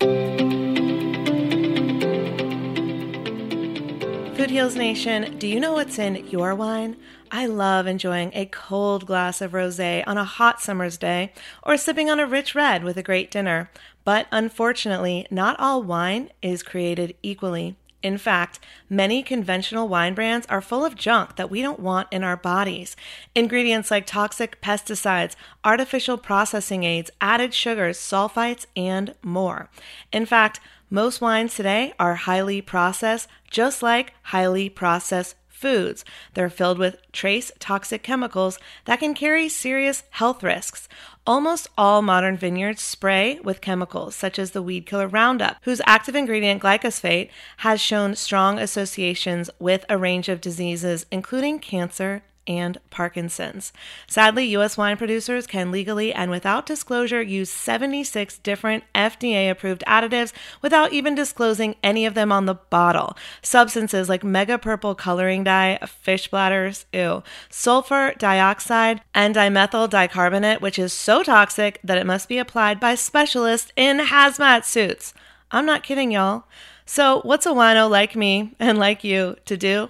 [4.37, 6.95] Food Heals Nation, do you know what's in your wine?
[7.31, 11.33] I love enjoying a cold glass of rosé on a hot summer's day
[11.63, 13.71] or sipping on a rich red with a great dinner.
[14.03, 17.77] But unfortunately, not all wine is created equally.
[18.03, 22.23] In fact, many conventional wine brands are full of junk that we don't want in
[22.23, 22.95] our bodies.
[23.33, 29.67] Ingredients like toxic pesticides, artificial processing aids, added sugars, sulfites, and more.
[30.13, 30.59] In fact,
[30.89, 36.05] Most wines today are highly processed, just like highly processed foods.
[36.33, 40.87] They're filled with trace toxic chemicals that can carry serious health risks.
[41.25, 46.15] Almost all modern vineyards spray with chemicals such as the weed killer Roundup, whose active
[46.15, 53.73] ingredient glyphosate has shown strong associations with a range of diseases, including cancer and Parkinson's.
[54.07, 54.77] Sadly, U.S.
[54.77, 60.31] wine producers can legally and without disclosure use 76 different FDA approved additives
[60.61, 63.17] without even disclosing any of them on the bottle.
[63.41, 70.79] Substances like mega purple coloring dye, fish bladders, ew, sulfur dioxide, and dimethyl dicarbonate, which
[70.79, 75.13] is so toxic that it must be applied by specialists in hazmat suits.
[75.51, 76.45] I'm not kidding, y'all.
[76.85, 79.89] So, what's a wino like me and like you to do?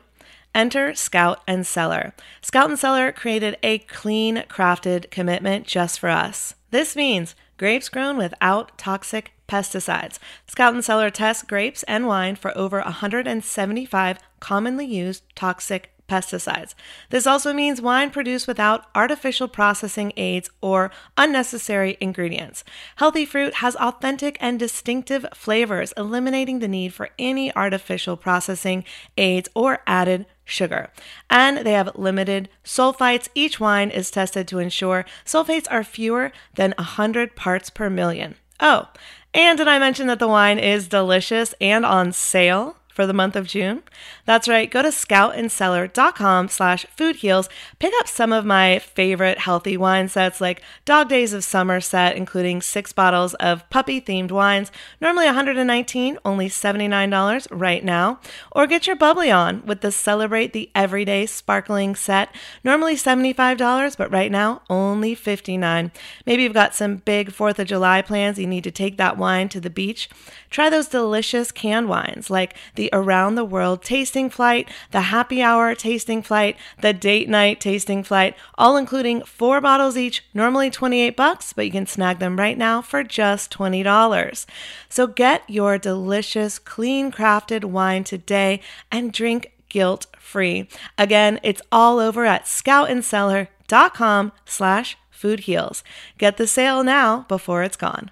[0.58, 2.14] Enter Scout and Cellar.
[2.42, 6.56] Scout and Cellar created a clean crafted commitment just for us.
[6.72, 10.18] This means grapes grown without toxic pesticides.
[10.48, 16.74] Scout and Cellar tests grapes and wine for over 175 commonly used toxic pesticides.
[17.12, 22.64] This also means wine produced without artificial processing aids or unnecessary ingredients.
[22.96, 28.86] Healthy fruit has authentic and distinctive flavors, eliminating the need for any artificial processing
[29.18, 30.90] aids or added sugar.
[31.30, 33.28] And they have limited sulfites.
[33.36, 38.36] Each wine is tested to ensure sulfates are fewer than 100 parts per million.
[38.60, 38.88] Oh,
[39.34, 42.77] and did I mention that the wine is delicious and on sale?
[42.98, 43.84] For the month of June?
[44.26, 44.72] That's right.
[44.72, 47.48] Go to scoutandcellar.com slash foodheals.
[47.78, 52.16] Pick up some of my favorite healthy wine sets like Dog Days of Summer set,
[52.16, 58.20] including six bottles of puppy-themed wines, normally 119, only $79 right now.
[58.52, 62.34] Or get your bubbly on with the Celebrate the Everyday Sparkling set,
[62.64, 65.92] normally $75, but right now only 59.
[66.26, 68.40] Maybe you've got some big 4th of July plans.
[68.40, 70.10] You need to take that wine to the beach.
[70.50, 75.76] Try those delicious canned wines like the Around the World tasting flight, the Happy Hour
[75.76, 81.54] tasting flight, the Date Night tasting flight, all including four bottles each, normally 28 bucks,
[81.54, 84.46] but you can snag them right now for just $20.
[84.90, 88.62] So get your delicious, clean crafted wine today
[88.92, 90.68] and drink guilt free.
[90.98, 95.84] Again, it's all over at scoutandcellar.com slash foodheals.
[96.18, 98.12] Get the sale now before it's gone.